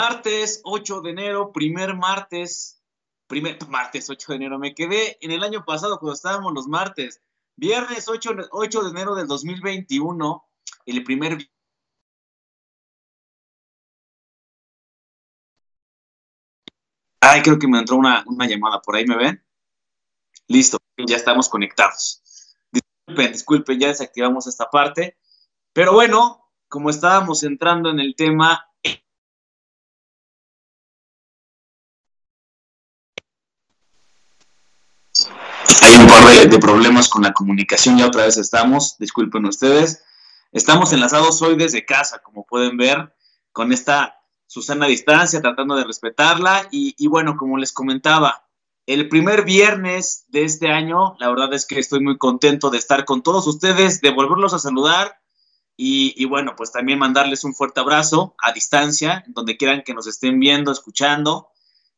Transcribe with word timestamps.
Martes 0.00 0.60
8 0.62 1.00
de 1.00 1.10
enero, 1.10 1.52
primer 1.52 1.96
martes, 1.96 2.80
primer 3.26 3.58
martes 3.66 4.08
8 4.08 4.26
de 4.28 4.36
enero. 4.36 4.56
Me 4.56 4.72
quedé 4.72 5.18
en 5.20 5.32
el 5.32 5.42
año 5.42 5.64
pasado 5.64 5.98
cuando 5.98 6.14
estábamos 6.14 6.54
los 6.54 6.68
martes. 6.68 7.20
Viernes 7.56 8.06
8, 8.06 8.30
8 8.52 8.82
de 8.84 8.90
enero 8.90 9.16
del 9.16 9.26
2021, 9.26 10.48
el 10.86 11.02
primer 11.02 11.38
Ay, 17.20 17.42
creo 17.42 17.58
que 17.58 17.66
me 17.66 17.80
entró 17.80 17.96
una, 17.96 18.22
una, 18.28 18.46
llamada. 18.46 18.80
¿Por 18.80 18.94
ahí 18.94 19.04
me 19.04 19.16
ven? 19.16 19.44
Listo, 20.46 20.78
ya 20.96 21.16
estamos 21.16 21.48
conectados. 21.48 22.22
Disculpen, 22.70 23.32
disculpen, 23.32 23.80
ya 23.80 23.88
desactivamos 23.88 24.46
esta 24.46 24.70
parte. 24.70 25.18
Pero 25.72 25.92
bueno, 25.92 26.48
como 26.68 26.88
estábamos 26.88 27.42
entrando 27.42 27.90
en 27.90 27.98
el 27.98 28.14
tema, 28.14 28.64
hay 35.82 36.00
un 36.00 36.06
par 36.06 36.27
de, 36.46 36.58
problemas 36.58 37.08
con 37.08 37.22
la 37.22 37.32
comunicación, 37.32 37.98
ya 37.98 38.06
otra 38.06 38.24
vez 38.24 38.36
estamos, 38.36 38.96
disculpen 38.98 39.44
ustedes. 39.46 40.04
Estamos 40.52 40.92
enlazados 40.92 41.42
hoy 41.42 41.56
desde 41.56 41.84
casa, 41.84 42.20
como 42.20 42.46
pueden 42.46 42.76
ver, 42.76 43.12
con 43.52 43.72
esta 43.72 44.20
Susana 44.46 44.86
distancia, 44.86 45.40
tratando 45.40 45.74
de 45.74 45.84
respetarla. 45.84 46.68
Y, 46.70 46.94
y, 46.96 47.08
bueno, 47.08 47.36
como 47.36 47.58
les 47.58 47.72
comentaba, 47.72 48.46
el 48.86 49.08
primer 49.08 49.44
viernes 49.44 50.26
de 50.28 50.44
este 50.44 50.70
año, 50.70 51.16
la 51.18 51.28
verdad 51.28 51.52
es 51.52 51.66
que 51.66 51.78
estoy 51.78 52.00
muy 52.00 52.16
contento 52.18 52.70
de 52.70 52.78
estar 52.78 53.04
con 53.04 53.22
todos 53.22 53.46
ustedes, 53.46 54.00
de 54.00 54.10
volverlos 54.10 54.54
a 54.54 54.60
saludar. 54.60 55.20
Y, 55.76 56.14
y 56.16 56.24
bueno, 56.24 56.54
pues 56.56 56.70
también 56.70 57.00
mandarles 57.00 57.42
un 57.42 57.54
fuerte 57.54 57.80
abrazo 57.80 58.36
a 58.42 58.52
distancia, 58.52 59.24
donde 59.28 59.56
quieran 59.56 59.82
que 59.84 59.94
nos 59.94 60.06
estén 60.06 60.38
viendo, 60.38 60.70
escuchando. 60.70 61.48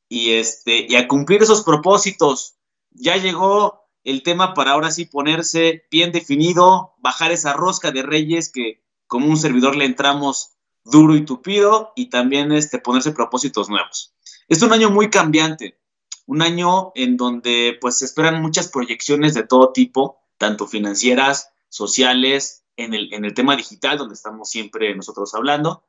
Y, 0.09 0.33
este, 0.33 0.87
y 0.89 0.97
a 0.97 1.07
cumplir 1.07 1.43
esos 1.43 1.63
propósitos. 1.63 2.57
Ya 2.93 3.17
llegó 3.17 3.80
el 4.05 4.23
tema 4.23 4.55
para 4.55 4.73
ahora 4.73 4.91
sí 4.91 5.05
ponerse 5.05 5.85
bien 5.91 6.13
definido, 6.13 6.95
bajar 6.99 7.33
esa 7.33 7.53
rosca 7.53 7.91
de 7.91 8.03
reyes 8.03 8.51
que 8.51 8.83
como 9.07 9.27
un 9.27 9.37
servidor 9.37 9.77
le 9.77 9.85
entramos 9.85 10.53
duro 10.85 11.15
y 11.17 11.25
tupido 11.25 11.93
y 11.97 12.11
también 12.11 12.53
este, 12.53 12.79
ponerse 12.79 13.13
propósitos 13.13 13.69
nuevos. 13.69 14.15
Es 14.49 14.63
un 14.63 14.73
año 14.73 14.91
muy 14.91 15.11
cambiante, 15.11 15.79
un 16.27 16.43
año 16.43 16.93
en 16.95 17.17
donde 17.17 17.77
pues 17.81 17.99
se 17.99 18.05
esperan 18.05 18.41
muchas 18.41 18.69
proyecciones 18.69 19.35
de 19.35 19.43
todo 19.43 19.73
tipo, 19.73 20.21
tanto 20.39 20.67
financieras, 20.67 21.51
sociales, 21.69 22.65
en 22.77 22.95
el, 22.95 23.13
en 23.13 23.25
el 23.25 23.35
tema 23.35 23.57
digital, 23.57 23.99
donde 23.99 24.15
estamos 24.15 24.49
siempre 24.49 24.95
nosotros 24.95 25.35
hablando, 25.35 25.85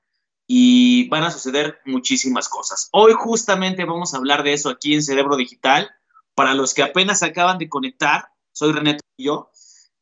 y 0.47 1.07
van 1.09 1.23
a 1.23 1.31
suceder 1.31 1.79
muchísimas 1.85 2.49
cosas. 2.49 2.89
Hoy 2.91 3.13
justamente 3.13 3.85
vamos 3.85 4.13
a 4.13 4.17
hablar 4.17 4.43
de 4.43 4.53
eso 4.53 4.69
aquí 4.69 4.93
en 4.93 5.03
Cerebro 5.03 5.37
Digital. 5.37 5.91
Para 6.35 6.53
los 6.53 6.73
que 6.73 6.83
apenas 6.83 7.23
acaban 7.23 7.57
de 7.57 7.69
conectar, 7.69 8.29
soy 8.51 8.71
René 8.71 8.97
y 9.17 9.25
yo, 9.25 9.51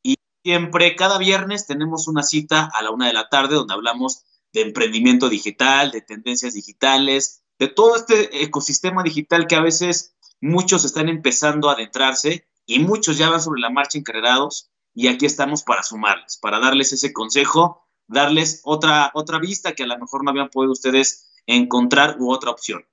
y 0.03 0.16
siempre, 0.44 0.95
cada 0.95 1.17
viernes 1.17 1.67
tenemos 1.67 2.07
una 2.07 2.23
cita 2.23 2.69
a 2.73 2.81
la 2.81 2.91
una 2.91 3.07
de 3.07 3.13
la 3.13 3.29
tarde 3.29 3.56
donde 3.56 3.73
hablamos 3.73 4.23
de 4.53 4.62
emprendimiento 4.62 5.29
digital, 5.29 5.91
de 5.91 6.01
tendencias 6.01 6.53
digitales, 6.53 7.44
de 7.59 7.68
todo 7.68 7.95
este 7.95 8.44
ecosistema 8.44 9.03
digital 9.03 9.47
que 9.47 9.56
a 9.56 9.62
veces 9.62 10.16
muchos 10.41 10.85
están 10.85 11.09
empezando 11.09 11.69
a 11.69 11.73
adentrarse 11.73 12.47
y 12.66 12.79
muchos 12.79 13.18
ya 13.18 13.29
van 13.29 13.41
sobre 13.41 13.62
la 13.62 13.69
marcha 13.69 13.97
encarrerados 13.97 14.72
y 14.94 15.07
aquí 15.07 15.25
estamos 15.25 15.63
para 15.63 15.84
sumarles, 15.84 16.38
para 16.38 16.59
darles 16.59 16.94
ese 16.94 17.13
consejo, 17.13 17.85
darles 18.07 18.62
otra, 18.63 19.12
otra 19.13 19.39
vista 19.39 19.73
que 19.73 19.84
a 19.84 19.88
lo 19.88 20.00
mejor 20.00 20.23
no 20.23 20.31
habían 20.31 20.50
podido 20.50 20.72
ustedes 20.72 21.31
encontrar 21.45 22.18
u 22.19 22.31
otra 22.31 22.51
opción. 22.51 22.85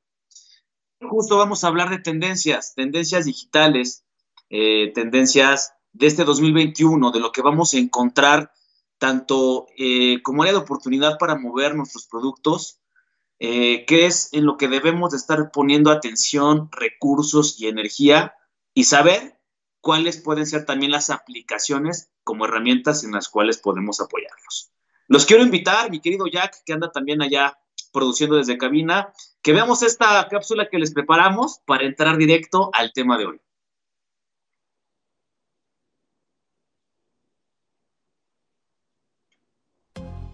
Justo 1.01 1.37
vamos 1.37 1.63
a 1.63 1.69
hablar 1.69 1.91
de 1.91 1.99
tendencias, 1.99 2.75
tendencias 2.75 3.27
digitales, 3.27 4.05
eh, 4.49 4.93
tendencias 4.95 5.75
de 5.93 6.07
este 6.07 6.25
2021, 6.25 7.11
de 7.11 7.21
lo 7.21 7.33
que 7.33 7.43
vamos 7.43 7.75
a 7.75 7.79
encontrar 7.79 8.53
tanto 8.99 9.67
eh, 9.77 10.23
como 10.23 10.43
área 10.43 10.55
de 10.55 10.61
oportunidad 10.61 11.19
para 11.19 11.37
mover 11.37 11.75
nuestros 11.75 12.07
productos, 12.07 12.81
eh, 13.39 13.85
que 13.85 14.07
es 14.07 14.33
en 14.33 14.47
lo 14.47 14.57
que 14.57 14.69
debemos 14.69 15.11
de 15.11 15.19
estar 15.19 15.51
poniendo 15.53 15.91
atención, 15.91 16.71
recursos 16.73 17.61
y 17.61 17.67
energía 17.67 18.35
y 18.73 18.85
saber 18.85 19.39
cuáles 19.83 20.17
pueden 20.17 20.47
ser 20.47 20.65
también 20.65 20.93
las 20.93 21.11
aplicaciones 21.11 22.11
como 22.25 22.47
herramientas 22.47 23.05
en 23.05 23.13
las 23.13 23.29
cuales 23.29 23.59
podemos 23.59 24.01
apoyarlos. 24.01 24.73
Los 25.09 25.27
quiero 25.27 25.43
invitar, 25.43 25.91
mi 25.91 26.01
querido 26.01 26.27
Jack, 26.27 26.63
que 26.65 26.73
anda 26.73 26.91
también 26.91 27.21
allá 27.21 27.59
produciendo 27.97 28.37
desde 28.37 28.59
cabina, 28.59 29.15
que 29.41 29.55
veamos 29.55 29.83
esta 29.83 30.29
cápsula 30.29 30.69
que 30.71 30.79
les 30.79 30.93
preparamos 30.93 31.61
para 31.65 31.87
entrar 31.87 32.19
directo 32.19 32.69
al 32.75 32.93
tema 32.93 33.17
de 33.17 33.25
hoy. 33.25 33.41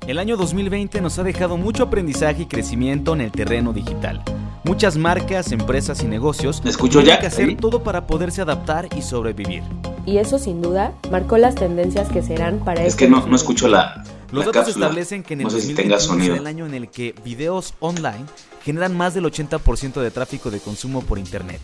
El 0.08 0.18
año 0.18 0.36
2020 0.36 1.00
nos 1.00 1.20
ha 1.20 1.22
dejado 1.22 1.56
mucho 1.56 1.84
aprendizaje 1.84 2.42
y 2.42 2.46
crecimiento 2.46 3.14
en 3.14 3.20
el 3.20 3.30
terreno 3.30 3.72
digital. 3.72 4.20
Muchas 4.64 4.96
marcas, 4.96 5.52
empresas 5.52 6.02
y 6.02 6.06
negocios 6.06 6.60
tienen 6.62 7.20
que 7.20 7.26
hacer 7.26 7.56
todo 7.58 7.84
para 7.84 8.08
poderse 8.08 8.42
adaptar 8.42 8.88
y 8.96 9.02
sobrevivir. 9.02 9.62
Y 10.04 10.18
eso 10.18 10.40
sin 10.40 10.60
duda 10.60 10.94
marcó 11.12 11.38
las 11.38 11.54
tendencias 11.54 12.08
que 12.08 12.22
serán 12.22 12.58
para 12.64 12.82
es 12.82 12.88
este 12.88 13.04
que 13.04 13.10
no, 13.10 13.24
no 13.24 13.36
escucho 13.36 13.68
la, 13.68 14.02
Los 14.32 14.46
datos 14.46 14.64
cápsula. 14.64 14.86
establecen 14.86 15.22
que 15.22 15.34
en 15.34 15.40
el 15.40 15.44
no 15.44 15.50
sé 15.50 15.60
si 15.60 15.68
2021 15.74 15.96
tenga 15.96 16.00
sonido. 16.00 16.34
es 16.34 16.40
el 16.40 16.46
año 16.46 16.66
en 16.66 16.74
el 16.74 16.88
que 16.88 17.14
videos 17.24 17.74
online 17.80 18.24
generan 18.64 18.96
más 18.96 19.14
del 19.14 19.24
80% 19.24 20.00
de 20.00 20.10
tráfico 20.10 20.50
de 20.50 20.58
consumo 20.60 21.02
por 21.02 21.18
internet. 21.18 21.60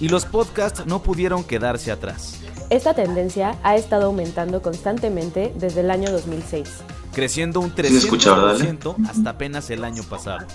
Y 0.00 0.08
los 0.08 0.24
podcasts 0.26 0.84
no 0.86 1.02
pudieron 1.02 1.44
quedarse 1.44 1.90
atrás, 1.92 2.40
Esta 2.70 2.94
tendencia 2.94 3.56
ha 3.62 3.76
estado 3.76 4.06
aumentando 4.06 4.60
constantemente 4.62 5.52
desde 5.56 5.80
el 5.80 5.90
año 5.90 6.10
2006. 6.10 6.68
creciendo 7.12 7.60
un 7.60 7.74
se 7.74 7.86
escucha, 7.96 8.34
¿verdad, 8.34 8.56
Ale? 8.56 8.78
300% 8.78 9.08
hasta 9.08 9.30
apenas 9.30 9.70
el 9.70 9.84
año 9.84 10.02
pasado. 10.02 10.46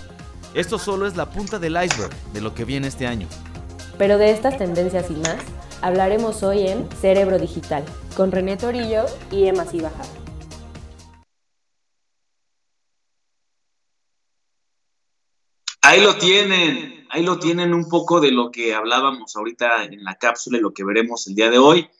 Esto 0.54 0.78
solo 0.78 1.06
es 1.06 1.16
la 1.16 1.30
punta 1.30 1.58
del 1.58 1.72
iceberg 1.82 2.10
de 2.32 2.40
lo 2.40 2.54
que 2.54 2.64
viene 2.64 2.88
este 2.88 3.06
año. 3.06 3.26
Pero 3.96 4.18
de 4.18 4.30
estas 4.32 4.58
tendencias 4.58 5.06
y 5.10 5.14
más 5.14 5.36
hablaremos 5.82 6.42
hoy 6.42 6.66
en 6.66 6.88
Cerebro 7.00 7.38
Digital 7.38 7.84
con 8.16 8.30
René 8.32 8.56
Torillo 8.56 9.06
y 9.30 9.46
Emma 9.46 9.64
Cibaja. 9.64 10.02
Ahí 15.90 16.02
lo 16.02 16.16
tienen, 16.16 17.04
ahí 17.10 17.24
lo 17.24 17.40
tienen 17.40 17.74
un 17.74 17.88
poco 17.88 18.20
de 18.20 18.30
lo 18.30 18.52
que 18.52 18.76
hablábamos 18.76 19.34
ahorita 19.34 19.82
en 19.86 20.04
la 20.04 20.14
cápsula 20.14 20.56
y 20.56 20.60
lo 20.60 20.72
que 20.72 20.84
veremos 20.84 21.26
el 21.26 21.34
día 21.34 21.50
de 21.50 21.58
hoy. 21.58 21.90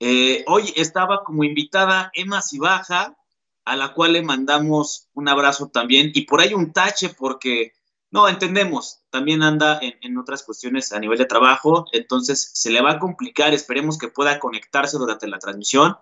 Eh, 0.00 0.44
hoy 0.48 0.70
estaba 0.76 1.24
como 1.24 1.42
invitada 1.42 2.10
Emma 2.12 2.42
Cibaja, 2.42 3.16
a 3.64 3.76
la 3.76 3.94
cual 3.94 4.12
le 4.12 4.22
mandamos 4.22 5.08
un 5.14 5.30
abrazo 5.30 5.70
también 5.70 6.12
y 6.12 6.26
por 6.26 6.42
ahí 6.42 6.52
un 6.52 6.74
tache 6.74 7.08
porque, 7.08 7.72
no, 8.10 8.28
entendemos, 8.28 9.00
también 9.08 9.42
anda 9.42 9.80
en, 9.80 10.18
otras 10.18 10.42
cuestiones 10.42 10.92
a 10.92 11.00
nivel 11.00 11.16
de 11.16 11.24
trabajo, 11.24 11.86
entonces 11.92 12.50
se 12.52 12.70
le 12.70 12.82
va 12.82 12.90
a 12.90 12.98
complicar, 12.98 13.54
esperemos 13.54 13.96
que 13.96 14.08
pueda 14.08 14.38
conectarse 14.40 14.98
durante 14.98 15.26
la 15.26 15.38
transmisión, 15.38 15.96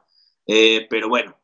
eh, 0.49 0.89
pero 0.91 1.09
bueno, 1.09 1.40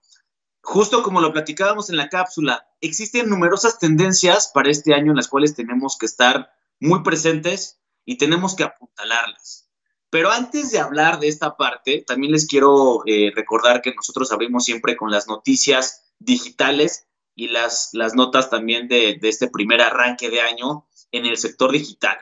justo 0.66 1.04
como 1.04 1.20
lo 1.20 1.32
platicábamos 1.32 1.90
en 1.90 1.96
la 1.96 2.08
cápsula, 2.08 2.68
existen 2.80 3.28
numerosas 3.28 3.78
tendencias 3.78 4.50
para 4.52 4.68
este 4.68 4.94
año 4.94 5.12
en 5.12 5.16
las 5.16 5.28
cuales 5.28 5.54
tenemos 5.54 5.96
que 5.96 6.06
estar 6.06 6.50
muy 6.80 7.04
presentes 7.04 7.80
y 8.04 8.18
tenemos 8.18 8.56
que 8.56 8.64
apuntalarlas. 8.64 9.70
Pero 10.10 10.30
antes 10.30 10.72
de 10.72 10.80
hablar 10.80 11.20
de 11.20 11.28
esta 11.28 11.56
parte, 11.56 12.04
también 12.04 12.32
les 12.32 12.48
quiero 12.48 13.02
eh, 13.06 13.32
recordar 13.34 13.80
que 13.80 13.94
nosotros 13.94 14.32
abrimos 14.32 14.64
siempre 14.64 14.96
con 14.96 15.10
las 15.10 15.28
noticias 15.28 16.04
digitales 16.18 17.06
y 17.36 17.48
las, 17.48 17.90
las 17.92 18.14
notas 18.14 18.50
también 18.50 18.88
de, 18.88 19.20
este 19.22 19.48
primer 19.48 19.80
arranque 19.80 20.30
de 20.30 20.40
año 20.40 20.88
en 21.12 21.26
el 21.26 21.36
sector 21.36 21.70
digital. 21.70 22.18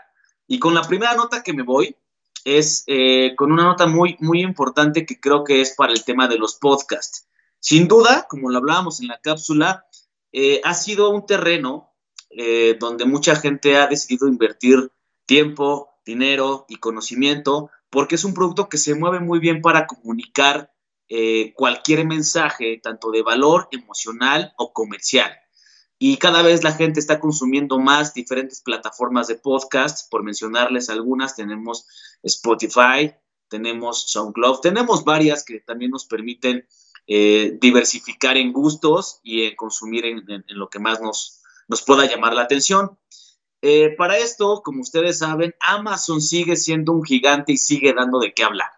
Y 0.47 0.59
con 0.59 0.75
la 0.75 0.83
primera 0.83 1.15
nota 1.15 1.43
que 1.43 1.55
me 1.55 1.63
voy 1.63 1.97
es 2.45 2.85
eh, 2.89 3.35
con 3.37 3.53
una 3.53 3.65
nota 3.65 3.87
muy, 3.87 4.19
muy 4.21 4.43
importante 4.43 5.07
que 5.07 5.19
creo 5.19 5.45
que 5.45 5.63
es 5.63 5.75
para 5.75 5.95
el 5.95 6.05
tema 6.05 6.29
de 6.29 6.37
los 6.37 6.57
podcasts. 6.57 7.27
Sin 7.65 7.89
duda, 7.89 8.27
como 8.29 8.51
lo 8.51 8.59
hablábamos 8.59 9.01
en 9.01 9.09
la 9.09 9.19
cápsula, 9.23 9.87
eh, 10.33 10.61
ha 10.65 10.75
sido 10.75 11.09
un 11.09 11.25
terreno 11.25 11.95
eh, 12.29 12.77
donde 12.79 13.07
mucha 13.07 13.37
gente 13.37 13.79
ha 13.79 13.87
decidido 13.87 14.29
invertir 14.29 14.93
tiempo, 15.25 15.89
dinero 16.05 16.67
y 16.69 16.77
conocimiento, 16.77 17.71
porque 17.89 18.17
es 18.17 18.25
un 18.25 18.35
producto 18.35 18.69
que 18.69 18.77
se 18.77 18.95
mueve 18.95 19.21
muy 19.21 19.39
bien 19.39 19.63
para 19.63 19.87
comunicar 19.87 20.75
eh, 21.09 21.55
cualquier 21.55 22.07
mensaje, 22.07 22.81
tanto 22.83 23.11
de 23.11 23.23
valor 23.23 23.69
emocional 23.71 24.53
o 24.59 24.75
comercial. 24.75 25.35
Y 25.99 26.19
cada 26.19 26.43
vez 26.43 26.65
la 26.65 26.73
gente 26.73 27.01
está 27.01 27.19
consumiendo 27.19 27.79
más 27.79 28.13
diferentes 28.13 28.61
plataformas 28.61 29.27
de 29.27 29.37
podcast, 29.37 30.11
por 30.11 30.23
mencionarles 30.23 30.91
algunas, 30.91 31.35
tenemos 31.35 31.87
Spotify, 32.23 33.15
tenemos 33.49 34.11
SoundCloud, 34.11 34.61
tenemos 34.61 35.03
varias 35.03 35.47
que 35.47 35.61
también 35.61 35.93
nos 35.93 36.05
permiten 36.05 36.67
eh, 37.07 37.57
diversificar 37.61 38.37
en 38.37 38.53
gustos 38.53 39.21
y 39.23 39.55
consumir 39.57 40.07
en, 40.07 40.45
lo 40.49 40.69
que 40.69 40.79
más 40.79 41.01
nos, 41.01 41.43
nos 41.69 41.83
pueda 41.83 42.07
llamar 42.07 42.35
la 42.35 42.43
atención. 42.43 42.99
Eh, 43.63 43.95
para 43.97 44.19
esto, 44.19 44.63
como 44.63 44.83
ustedes 44.83 45.19
saben, 45.19 45.55
Amazon 45.61 46.21
sigue 46.21 46.57
siendo 46.57 46.93
un 46.93 47.03
gigante 47.03 47.53
y 47.53 47.57
sigue 47.57 47.95
dando 47.95 48.19
de 48.19 48.35
qué 48.35 48.45
hablar. 48.45 48.71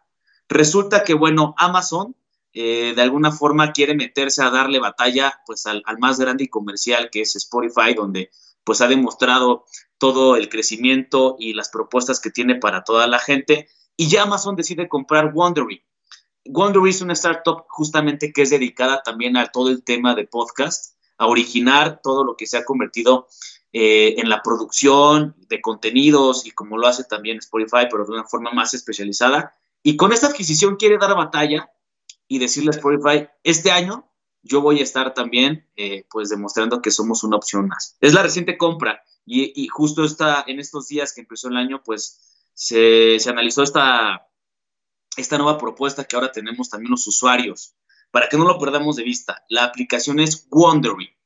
Resulta 0.49 1.03
que, 1.03 1.15
bueno, 1.15 1.55
Amazon 1.59 2.15
eh, 2.59 2.95
de 2.97 3.03
alguna 3.03 3.33
forma 3.33 3.73
quiere 3.73 3.95
meterse 3.95 4.43
a 4.43 4.49
darle 4.49 4.79
batalla 4.79 5.43
pues 5.45 5.67
al, 5.67 5.83
más 5.99 6.19
grande 6.19 6.45
y 6.45 6.49
comercial 6.49 7.11
que 7.13 7.21
es 7.21 7.37
Spotify, 7.37 7.93
donde 7.95 8.31
pues 8.65 8.81
ha 8.81 8.89
demostrado 8.89 9.67
todo 9.99 10.37
el 10.37 10.49
crecimiento 10.49 11.37
y 11.39 11.53
las 11.53 11.69
propuestas 11.69 12.19
que 12.19 12.31
tiene 12.31 12.55
para 12.55 12.83
toda 12.83 13.07
la 13.09 13.19
gente. 13.19 13.69
Y 13.95 14.09
ya 14.09 14.23
Amazon 14.23 14.57
decide 14.57 14.89
comprar 14.89 15.33
Wondery. 15.35 15.85
Wondery 16.49 16.91
es 16.91 17.03
una 17.03 17.13
startup 17.13 17.65
justamente 17.69 18.33
que 18.33 18.43
es 18.43 18.51
dedicada 18.51 19.03
también 19.03 19.37
a 19.37 19.47
todo 19.47 19.71
el 19.71 19.83
tema 19.83 20.15
de 20.15 20.27
podcast, 20.27 20.97
a 21.19 21.27
originar 21.27 22.01
todo 22.03 22.25
lo 22.25 22.37
que 22.37 22.47
se 22.47 22.59
ha 22.59 22.65
convertido 22.65 23.29
eh, 23.73 24.15
en 24.19 24.29
la 24.29 24.43
producción 24.43 25.35
de 25.49 25.61
contenidos 25.61 26.47
y 26.47 26.51
como 26.51 26.79
lo 26.79 26.87
hace 26.87 27.05
también 27.05 27.39
Spotify, 27.39 27.87
pero 27.91 28.05
de 28.05 28.13
una 28.13 28.25
forma 28.25 28.51
más 28.53 28.75
especializada. 28.75 29.55
Y 29.83 29.97
con 29.97 30.13
esta 30.13 30.29
adquisición 30.29 30.77
quiere 30.77 30.99
dar 30.99 31.15
batalla 31.15 31.71
y 32.29 32.39
decirle 32.39 32.71
a 32.71 32.77
Spotify, 32.77 33.29
este 33.45 33.71
año 33.71 34.11
yo 34.43 34.61
voy 34.61 34.81
a 34.81 34.83
estar 34.83 35.15
también 35.15 35.69
eh, 35.77 36.07
pues 36.11 36.29
demostrando 36.29 36.81
que 36.81 36.91
somos 36.91 37.25
una 37.25 37.37
opción 37.37 37.69
más. 37.69 37.97
Es 38.01 38.15
la 38.15 38.23
reciente 38.23 38.57
compra 38.57 39.03
y, 39.25 39.67
justo 39.69 40.05
está 40.05 40.45
en 40.47 40.61
estos 40.61 40.87
días 40.87 41.13
que 41.13 41.21
empezó 41.21 41.49
el 41.49 41.57
año, 41.57 41.83
pues 41.85 42.47
se, 42.55 43.19
se 43.19 43.29
analizó 43.29 43.65
esta, 43.65 44.29
esta 45.17 45.39
nueva 45.39 45.59
propuesta 45.59 46.05
que 46.05 46.17
ahora 46.17 46.33
tenemos 46.33 46.71
también 46.71 46.91
los 46.91 47.07
usuarios. 47.07 47.75
Para 48.11 48.29
que 48.29 48.37
no 48.37 48.45
lo 48.45 48.59
perdamos 48.59 48.97
de 48.97 49.03
vista, 49.03 49.45
la 49.49 49.65
aplicación 49.65 50.21
es 50.21 50.47
Wondery. 50.51 51.17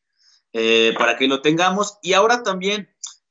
Eh, 0.53 0.95
para 0.99 1.17
que 1.17 1.29
lo 1.29 1.43
tengamos. 1.43 1.99
Y 2.03 2.15
ahora 2.15 2.43
también, 2.43 2.89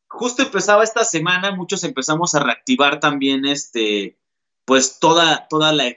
justo 0.08 0.42
empezaba 0.42 0.84
esta 0.84 1.04
semana, 1.04 1.52
muchos 1.52 1.84
empezamos 1.84 2.34
a 2.34 2.40
reactivar 2.40 3.00
también 3.00 3.46
este, 3.46 4.18
pues 4.64 5.00
toda, 5.00 5.48
toda 5.50 5.74
la, 5.74 5.88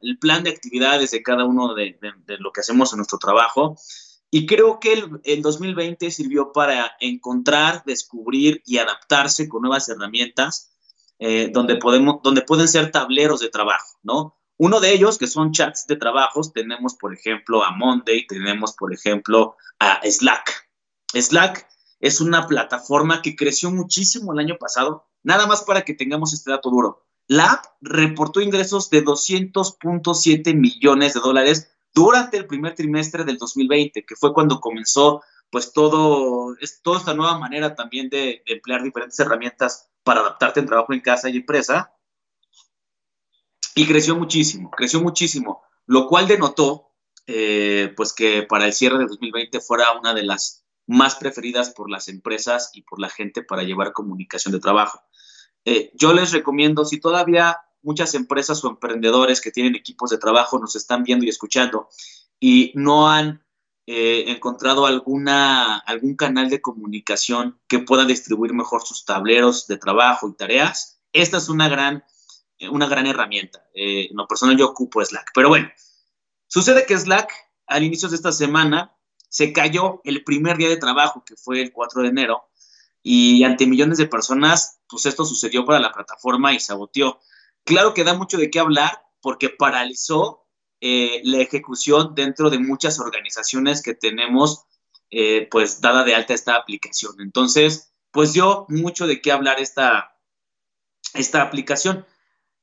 el 0.00 0.18
plan 0.20 0.44
de 0.44 0.50
actividades 0.50 1.10
de 1.10 1.22
cada 1.22 1.44
uno 1.44 1.74
de, 1.74 1.98
lo 2.38 2.52
que 2.52 2.60
hacemos 2.60 2.92
en 2.92 2.98
nuestro 2.98 3.18
trabajo. 3.18 3.76
Y 4.30 4.46
creo 4.46 4.80
que 4.80 4.92
el, 4.94 5.20
el, 5.24 5.42
2020 5.42 6.10
sirvió 6.10 6.52
para 6.52 6.92
encontrar, 7.00 7.82
descubrir 7.84 8.62
y 8.64 8.78
adaptarse 8.78 9.48
con 9.48 9.62
nuevas 9.62 9.88
herramientas 9.88 10.71
eh, 11.24 11.50
donde, 11.52 11.76
podemos, 11.76 12.20
donde 12.24 12.42
pueden 12.42 12.66
ser 12.66 12.90
tableros 12.90 13.38
de 13.38 13.48
trabajo, 13.48 13.96
¿no? 14.02 14.40
Uno 14.56 14.80
de 14.80 14.92
ellos, 14.92 15.18
que 15.18 15.28
son 15.28 15.52
chats 15.52 15.86
de 15.86 15.94
trabajos, 15.94 16.52
tenemos, 16.52 16.96
por 16.96 17.14
ejemplo, 17.14 17.62
a 17.62 17.70
Monday, 17.70 18.26
tenemos, 18.26 18.72
por 18.72 18.92
ejemplo, 18.92 19.56
a 19.78 20.00
Slack. 20.02 20.68
Slack 21.14 21.68
es 22.00 22.20
una 22.20 22.48
plataforma 22.48 23.22
que 23.22 23.36
creció 23.36 23.70
muchísimo 23.70 24.32
el 24.32 24.40
año 24.40 24.56
pasado, 24.58 25.06
nada 25.22 25.46
más 25.46 25.62
para 25.62 25.82
que 25.82 25.94
tengamos 25.94 26.32
este 26.34 26.50
dato 26.50 26.70
duro. 26.70 27.04
La 27.28 27.52
app 27.52 27.66
reportó 27.80 28.40
ingresos 28.40 28.90
de 28.90 29.04
200.7 29.04 30.56
millones 30.56 31.14
de 31.14 31.20
dólares 31.20 31.70
durante 31.94 32.36
el 32.36 32.48
primer 32.48 32.74
trimestre 32.74 33.22
del 33.22 33.38
2020, 33.38 34.04
que 34.04 34.16
fue 34.16 34.32
cuando 34.32 34.58
comenzó 34.58 35.22
pues 35.52 35.74
todo, 35.74 36.56
es, 36.60 36.80
toda 36.80 36.98
esta 36.98 37.12
nueva 37.12 37.38
manera 37.38 37.74
también 37.74 38.08
de, 38.08 38.42
emplear 38.46 38.82
diferentes 38.82 39.20
herramientas 39.20 39.90
para 40.02 40.20
adaptarte 40.20 40.60
en 40.60 40.66
trabajo 40.66 40.94
en 40.94 41.00
casa 41.00 41.28
y 41.28 41.36
empresa. 41.36 41.94
Y 43.74 43.86
creció 43.86 44.16
muchísimo, 44.16 44.70
creció 44.70 45.02
muchísimo, 45.02 45.62
lo 45.84 46.08
cual 46.08 46.26
denotó 46.26 46.88
eh, 47.26 47.92
pues 47.96 48.14
que 48.14 48.44
para 48.44 48.64
el 48.64 48.72
cierre 48.72 48.98
de 48.98 49.06
2020 49.06 49.60
fuera 49.60 49.92
una 49.92 50.14
de 50.14 50.24
las 50.24 50.64
más 50.86 51.16
preferidas 51.16 51.68
por 51.70 51.90
las 51.90 52.08
empresas 52.08 52.70
y 52.72 52.82
por 52.82 52.98
la 52.98 53.10
gente 53.10 53.42
para 53.42 53.62
llevar 53.62 53.92
comunicación 53.92 54.52
de 54.52 54.60
trabajo. 54.60 55.02
Eh, 55.66 55.92
yo 55.94 56.14
les 56.14 56.32
recomiendo, 56.32 56.86
si 56.86 56.98
todavía 56.98 57.58
muchas 57.82 58.14
empresas 58.14 58.64
o 58.64 58.70
emprendedores 58.70 59.42
que 59.42 59.50
tienen 59.50 59.74
equipos 59.74 60.08
de 60.08 60.18
trabajo 60.18 60.58
nos 60.58 60.76
están 60.76 61.02
viendo 61.02 61.26
y 61.26 61.28
escuchando 61.28 61.88
y 62.40 62.72
no 62.74 63.10
han 63.10 63.44
eh, 63.86 64.24
encontrado 64.28 64.86
alguna, 64.86 65.78
algún 65.78 66.16
canal 66.16 66.50
de 66.50 66.60
comunicación 66.60 67.60
que 67.68 67.80
pueda 67.80 68.04
distribuir 68.04 68.54
mejor 68.54 68.82
sus 68.82 69.04
tableros 69.04 69.66
de 69.66 69.76
trabajo 69.76 70.28
y 70.28 70.36
tareas, 70.36 71.00
esta 71.12 71.38
es 71.38 71.48
una 71.48 71.68
gran 71.68 72.04
una 72.70 72.86
gran 72.86 73.06
herramienta. 73.06 73.66
Eh, 73.74 74.08
en 74.10 74.16
lo 74.16 74.26
personal 74.26 74.56
yo 74.56 74.70
ocupo 74.70 75.04
Slack. 75.04 75.30
Pero 75.34 75.48
bueno, 75.48 75.70
sucede 76.46 76.86
que 76.86 76.96
Slack 76.96 77.32
al 77.66 77.82
inicio 77.82 78.08
de 78.08 78.16
esta 78.16 78.32
semana 78.32 78.96
se 79.28 79.52
cayó 79.52 80.00
el 80.04 80.24
primer 80.24 80.56
día 80.58 80.68
de 80.68 80.76
trabajo, 80.76 81.24
que 81.24 81.36
fue 81.36 81.62
el 81.62 81.72
4 81.72 82.02
de 82.02 82.08
enero, 82.08 82.44
y 83.02 83.42
ante 83.44 83.66
millones 83.66 83.98
de 83.98 84.06
personas, 84.06 84.80
pues 84.88 85.06
esto 85.06 85.24
sucedió 85.24 85.64
para 85.64 85.80
la 85.80 85.92
plataforma 85.92 86.52
y 86.52 86.60
saboteó. 86.60 87.18
Claro 87.64 87.94
que 87.94 88.04
da 88.04 88.14
mucho 88.14 88.36
de 88.36 88.50
qué 88.50 88.60
hablar 88.60 89.02
porque 89.20 89.48
paralizó 89.48 90.41
eh, 90.84 91.20
la 91.22 91.38
ejecución 91.38 92.16
dentro 92.16 92.50
de 92.50 92.58
muchas 92.58 92.98
organizaciones 92.98 93.82
que 93.82 93.94
tenemos, 93.94 94.64
eh, 95.12 95.46
pues 95.48 95.80
dada 95.80 96.02
de 96.02 96.16
alta 96.16 96.34
esta 96.34 96.56
aplicación. 96.56 97.20
Entonces, 97.20 97.94
pues 98.10 98.32
dio 98.32 98.66
mucho 98.68 99.06
de 99.06 99.22
qué 99.22 99.30
hablar 99.30 99.60
esta, 99.60 100.18
esta 101.14 101.40
aplicación. 101.40 102.04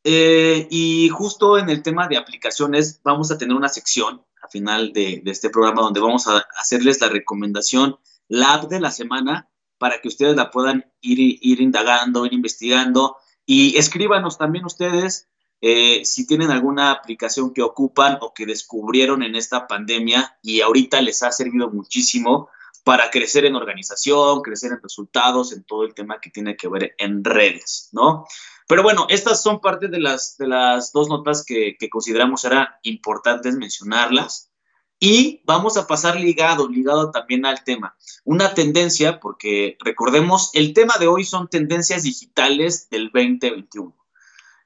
Eh, 0.03 0.67
y 0.69 1.07
justo 1.07 1.57
en 1.57 1.69
el 1.69 1.81
tema 1.81 2.09
de 2.09 2.17
aplicaciones 2.17 2.99
vamos 3.05 3.31
a 3.31 3.37
tener 3.37 3.55
una 3.55 3.69
sección 3.69 4.21
a 4.41 4.49
final 4.49 4.91
de, 4.91 5.21
este 5.25 5.49
programa 5.49 5.81
donde 5.81 6.01
vamos 6.01 6.27
a 6.27 6.45
hacerles 6.57 6.99
la 6.99 7.07
recomendación, 7.07 7.99
la 8.27 8.55
app 8.55 8.69
de 8.69 8.81
la 8.81 8.91
semana, 8.91 9.49
para 9.77 10.01
que 10.01 10.09
ustedes 10.09 10.35
la 10.35 10.51
puedan 10.51 10.91
ir, 10.99 11.39
ir 11.41 11.61
indagando, 11.61 12.25
ir 12.25 12.33
investigando 12.33 13.15
y 13.45 13.77
escríbanos 13.77 14.37
también 14.37 14.65
ustedes 14.65 15.28
eh, 15.61 16.05
si 16.05 16.25
tienen 16.25 16.51
alguna 16.51 16.91
aplicación 16.91 17.53
que 17.53 17.61
ocupan 17.61 18.17
o 18.21 18.33
que 18.33 18.45
descubrieron 18.45 19.23
en 19.23 19.35
esta 19.35 19.67
pandemia 19.67 20.37
y 20.41 20.61
ahorita 20.61 21.01
les 21.01 21.21
ha 21.23 21.31
servido 21.31 21.69
muchísimo 21.69 22.49
para 22.83 23.11
crecer 23.11 23.45
en 23.45 23.55
organización, 23.55 24.41
crecer 24.41 24.71
en 24.71 24.81
resultados, 24.81 25.51
en 25.51 25.63
todo 25.63 25.83
el 25.83 25.93
tema 25.93 26.19
que 26.21 26.29
tiene 26.29 26.55
que 26.55 26.69
ver 26.69 26.95
en 26.97 27.23
redes, 27.23 27.89
¿no? 27.91 28.25
Pero 28.69 28.83
bueno, 28.83 29.07
estas 29.09 29.41
son 29.41 29.61
parte 29.61 29.87
de 29.87 29.99
las, 29.99 30.37
de 30.37 30.47
las 30.47 30.91
dos 30.91 31.09
notas 31.09 31.43
que, 31.43 31.75
consideramos 31.91 32.45
era 32.45 32.79
importantes 32.83 33.55
mencionarlas. 33.55 34.51
Y 34.99 35.41
vamos 35.45 35.75
a 35.75 35.87
pasar 35.87 36.19
ligado, 36.19 36.67
ligado 36.67 37.09
también 37.09 37.47
al 37.47 37.63
tema. 37.63 37.95
Una 38.25 38.53
tendencia, 38.53 39.19
porque 39.19 39.75
recordemos, 39.79 40.51
el 40.53 40.73
tema 40.73 40.97
de 40.99 41.07
hoy 41.07 41.23
son 41.23 41.47
tendencias 41.47 42.03
digitales 42.03 42.89
del 42.91 43.09
2021. 43.11 43.98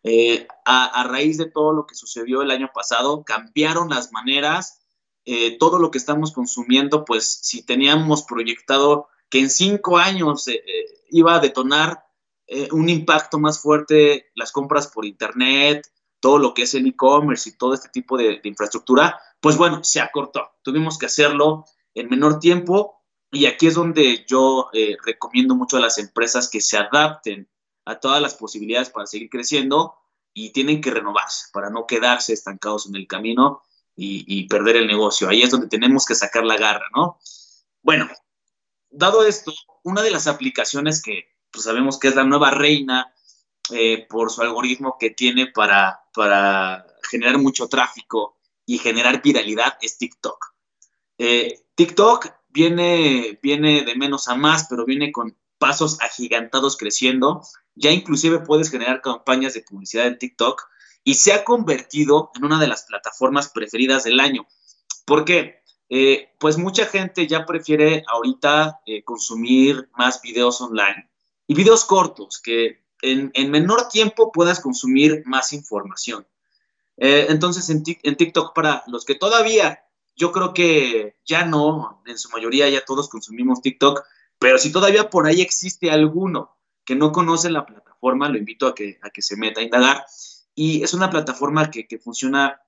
Eh, 0.06 0.48
a, 0.66 1.06
raíz 1.08 1.38
de 1.38 1.50
todo 1.50 1.72
lo 1.72 1.88
que 1.88 1.96
sucedió 1.96 2.42
el 2.42 2.52
año 2.52 2.70
pasado, 2.74 3.24
cambiaron 3.24 3.90
las 3.90 4.12
maneras, 4.12 4.82
eh, 5.24 5.58
todo 5.58 5.80
lo 5.80 5.92
que 5.92 5.98
estamos 5.98 6.34
consumiendo, 6.34 7.06
pues 7.06 7.40
si 7.42 7.66
teníamos 7.66 8.24
proyectado 8.24 9.08
que 9.30 9.40
en 9.40 9.50
cinco 9.50 9.98
años 9.98 10.48
eh, 10.50 10.62
iba 11.10 11.36
a 11.36 11.40
detonar 11.40 12.04
un 12.72 12.88
impacto 12.88 13.40
más 13.40 13.60
fuerte 13.62 14.28
las 14.36 14.52
compras 14.52 14.88
por 14.88 15.06
Internet, 15.06 15.90
todo 16.20 16.38
lo 16.38 16.54
que 16.54 16.64
es 16.64 16.76
el 16.76 16.86
e-commerce 16.86 17.50
y 17.50 17.58
todo 17.58 17.74
este 17.74 17.90
tipo 17.90 18.16
de, 18.16 18.42
infraestructura, 18.44 19.20
pues 19.40 19.58
bueno, 19.58 19.84
se 19.84 20.00
acortó. 20.00 20.52
Tuvimos 20.62 21.00
que 21.00 21.08
hacerlo 21.08 21.66
en 21.96 22.10
menor 22.10 22.40
tiempo 22.40 23.02
y 23.32 23.48
aquí 23.48 23.68
es 23.68 23.74
donde 23.74 24.24
yo 24.28 24.70
recomiendo 25.04 25.56
mucho 25.56 25.78
a 25.78 25.80
las 25.80 25.98
empresas 25.98 26.48
que 26.48 26.62
se 26.62 26.78
adapten 26.78 27.50
a 27.86 28.00
todas 28.00 28.22
las 28.22 28.36
posibilidades 28.36 28.90
para 28.90 29.08
seguir 29.08 29.30
creciendo 29.30 29.96
y 30.34 30.52
tienen 30.52 30.82
que 30.82 30.92
renovarse 30.92 31.48
para 31.54 31.70
no 31.70 31.86
quedarse 31.86 32.34
estancados 32.34 32.88
en 32.88 32.96
el 32.96 33.08
camino 33.08 33.62
y, 33.96 34.48
perder 34.48 34.78
el 34.78 34.88
negocio. 34.88 35.30
Ahí 35.30 35.44
es 35.44 35.52
donde 35.52 35.68
tenemos 35.68 36.06
que 36.06 36.16
sacar 36.16 36.44
la 36.44 36.58
garra, 36.58 36.86
¿no? 36.96 37.20
Bueno, 37.84 38.10
dado 38.90 39.24
esto, 39.24 39.54
una 39.84 40.02
de 40.02 40.10
las 40.10 40.26
aplicaciones 40.26 41.02
que, 41.02 41.28
pues 41.52 41.66
sabemos 41.66 42.00
que 42.00 42.08
es 42.08 42.16
la 42.16 42.24
nueva 42.24 42.50
reina 42.50 43.14
eh, 43.72 44.08
por 44.10 44.32
su 44.32 44.42
algoritmo 44.42 44.98
que 45.00 45.12
tiene 45.12 45.48
para, 45.48 46.02
para 46.14 46.88
generar 47.08 47.38
mucho 47.38 47.68
tráfico 47.68 48.38
y 48.66 48.80
generar 48.80 49.22
viralidad 49.22 49.78
es 49.82 49.98
TikTok. 50.00 50.54
Eh, 51.20 51.66
TikTok 51.76 52.28
viene, 52.50 53.40
viene 53.42 53.84
de 53.84 53.96
menos 53.96 54.28
a 54.28 54.36
más, 54.36 54.68
pero 54.70 54.86
viene 54.86 55.12
con 55.12 55.38
pasos 55.58 56.00
agigantados 56.02 56.78
creciendo. 56.78 57.42
Ya 57.76 57.92
inclusive 57.92 58.40
puedes 58.40 58.70
generar 58.70 59.02
campañas 59.02 59.54
de 59.54 59.62
publicidad 59.62 60.08
en 60.08 60.18
TikTok 60.18 60.62
y 61.04 61.16
se 61.16 61.34
ha 61.34 61.44
convertido 61.44 62.32
en 62.36 62.46
una 62.46 62.60
de 62.60 62.68
las 62.68 62.84
plataformas 62.84 63.50
preferidas 63.50 64.04
del 64.04 64.20
año. 64.20 64.48
¿Por 65.06 65.26
qué? 65.26 65.62
Eh, 65.90 66.30
pues 66.40 66.58
mucha 66.58 66.86
gente 66.86 67.28
ya 67.28 67.46
prefiere 67.46 68.04
ahorita 68.08 68.82
consumir 69.06 69.90
más 69.96 70.22
videos 70.22 70.62
online 70.62 71.10
y 71.48 71.56
videos 71.56 71.86
cortos 71.86 72.40
que 72.42 72.84
en, 73.04 73.52
menor 73.52 73.90
tiempo 73.90 74.32
puedas 74.32 74.60
consumir 74.60 75.24
más 75.26 75.54
información. 75.54 76.26
Eh, 76.98 77.28
entonces, 77.30 77.70
en, 77.70 77.84
en, 78.04 78.16
TikTok, 78.16 78.54
para 78.54 78.84
los 78.88 79.06
que 79.06 79.16
todavía, 79.16 79.86
yo 80.16 80.32
creo 80.32 80.54
que 80.54 81.18
ya 81.26 81.46
no, 81.46 82.02
en 82.06 82.18
su 82.18 82.30
mayoría 82.30 82.70
ya 82.70 82.86
todos 82.86 83.10
consumimos 83.10 83.62
TikTok, 83.62 84.04
Pero 84.40 84.58
si 84.58 84.72
todavía 84.72 85.10
por 85.10 85.26
ahí 85.26 85.42
existe 85.42 85.92
alguno 85.92 86.58
que 86.86 86.96
no 86.96 87.12
conoce 87.12 87.50
la 87.50 87.66
plataforma, 87.66 88.30
lo 88.30 88.38
invito 88.38 88.68
a 88.68 88.76
que, 88.76 89.00
a 89.02 89.10
que 89.10 89.22
se 89.22 89.38
meta 89.38 89.62
a 89.62 89.64
indagar. 89.64 90.06
Y 90.56 90.84
es 90.84 90.94
una 90.94 91.10
plataforma 91.10 91.72
que, 91.72 91.88
que 91.88 92.00
funciona 92.00 92.62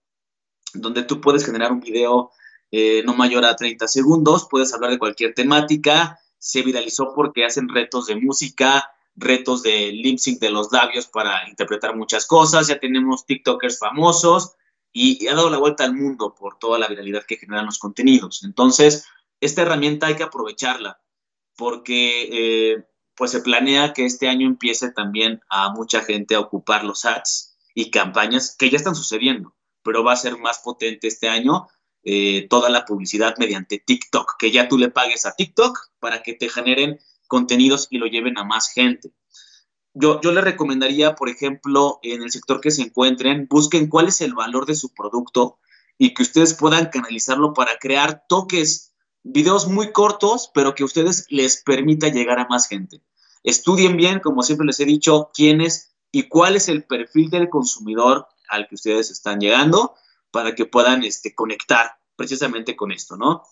donde 0.74 1.04
tú 1.04 1.22
puedes 1.22 1.46
generar 1.46 1.72
un 1.72 1.80
video 1.80 2.32
eh, 2.72 3.04
no 3.06 3.14
mayor 3.14 3.46
a 3.46 3.56
30 3.56 3.88
segundos, 3.88 4.48
puedes 4.50 4.74
hablar 4.74 4.92
de 4.92 5.00
cualquier 5.00 5.34
temática, 5.34 6.20
se 6.38 6.62
viralizó 6.62 7.14
porque 7.14 7.46
hacen 7.46 7.70
retos 7.70 8.08
de 8.08 8.16
música, 8.16 8.92
retos 9.16 9.64
de 9.64 9.92
lip 9.92 10.18
sync 10.18 10.40
de 10.40 10.50
los 10.50 10.72
labios 10.72 11.08
para 11.08 11.48
interpretar 11.48 11.96
muchas 11.96 12.26
cosas, 12.26 12.68
ya 12.68 12.80
tenemos 12.80 13.26
TikTokers 13.26 13.80
famosos 13.80 14.56
y, 14.92 15.28
ha 15.28 15.36
dado 15.36 15.50
la 15.50 15.58
vuelta 15.58 15.84
al 15.84 15.96
mundo 15.96 16.36
por 16.36 16.58
toda 16.58 16.80
la 16.80 16.88
viralidad 16.88 17.24
que 17.26 17.38
generan 17.38 17.66
los 17.66 17.80
contenidos. 17.80 18.44
Entonces, 18.44 19.06
esta 19.40 19.62
herramienta 19.62 20.08
hay 20.08 20.16
que 20.16 20.24
aprovecharla 20.24 21.00
porque 21.56 22.30
eh, 22.32 22.86
pues 23.16 23.32
se 23.32 23.42
planea 23.42 23.94
que 23.94 24.06
este 24.06 24.28
año 24.28 24.48
empiece 24.48 24.92
también 24.92 25.42
a 25.50 25.70
mucha 25.70 26.02
gente 26.02 26.36
a 26.36 26.40
ocupar 26.40 26.84
los 26.84 27.06
ads 27.06 27.58
y 27.74 27.92
campañas 27.92 28.56
que 28.58 28.70
ya 28.70 28.78
están 28.78 28.96
sucediendo, 28.96 29.56
pero 29.84 30.04
va 30.04 30.14
a 30.14 30.18
ser 30.18 30.38
más 30.38 30.60
potente 30.60 31.08
este 31.08 31.30
año 31.30 31.68
eh, 32.04 32.48
toda 32.50 32.70
la 32.70 32.86
publicidad 32.86 33.36
mediante 33.40 33.80
TikTok, 33.80 34.38
que 34.38 34.52
ya 34.52 34.68
tú 34.68 34.78
le 34.78 34.92
pagues 34.92 35.26
a 35.26 35.36
TikTok 35.36 35.78
para 36.00 36.22
que 36.22 36.34
te 36.34 36.50
generen 36.50 37.00
contenidos 37.28 37.88
y 37.90 37.98
lo 37.98 38.06
lleven 38.06 38.38
a 38.38 38.44
más 38.44 38.72
gente. 38.72 39.12
Yo, 39.94 40.22
yo 40.22 40.32
le 40.32 40.42
recomendaría, 40.42 41.16
por 41.16 41.30
ejemplo, 41.30 42.00
en 42.04 42.22
el 42.22 42.32
sector 42.32 42.62
que 42.62 42.70
se 42.70 42.84
encuentren, 42.84 43.48
busquen 43.50 43.88
cuál 43.88 44.10
es 44.10 44.22
el 44.22 44.34
valor 44.34 44.66
de 44.66 44.76
su 44.76 44.94
producto 44.94 45.58
y 45.98 46.14
que 46.14 46.24
ustedes 46.24 46.54
puedan 46.54 46.88
canalizarlo 46.88 47.54
para 47.54 47.78
crear 47.78 48.26
toques, 48.28 48.94
videos 49.26 49.68
muy 49.68 49.92
cortos, 49.92 50.52
pero 50.54 50.76
que 50.76 50.84
a 50.84 50.86
ustedes 50.86 51.26
les 51.30 51.64
permita 51.64 52.10
llegar 52.10 52.40
a 52.40 52.48
más 52.48 52.68
gente. 52.68 53.02
Estudien 53.44 53.98
bien, 53.98 54.20
como 54.20 54.44
siempre 54.44 54.68
les 54.68 54.80
he 54.80 54.86
dicho, 54.86 55.32
quién 55.34 55.62
es 55.62 55.96
y 56.12 56.30
cuál 56.30 56.56
es 56.56 56.70
el 56.70 56.86
perfil 56.86 57.30
del 57.30 57.50
consumidor 57.50 58.28
al 58.48 58.68
que 58.68 58.76
ustedes 58.76 59.10
están 59.10 59.40
llegando 59.40 59.96
para 60.32 60.54
que 60.54 60.66
puedan 60.66 61.04
este, 61.04 61.34
conectar 61.34 61.98
precisamente 62.16 62.76
con 62.76 62.92
esto, 62.92 63.18
¿no? 63.18 63.44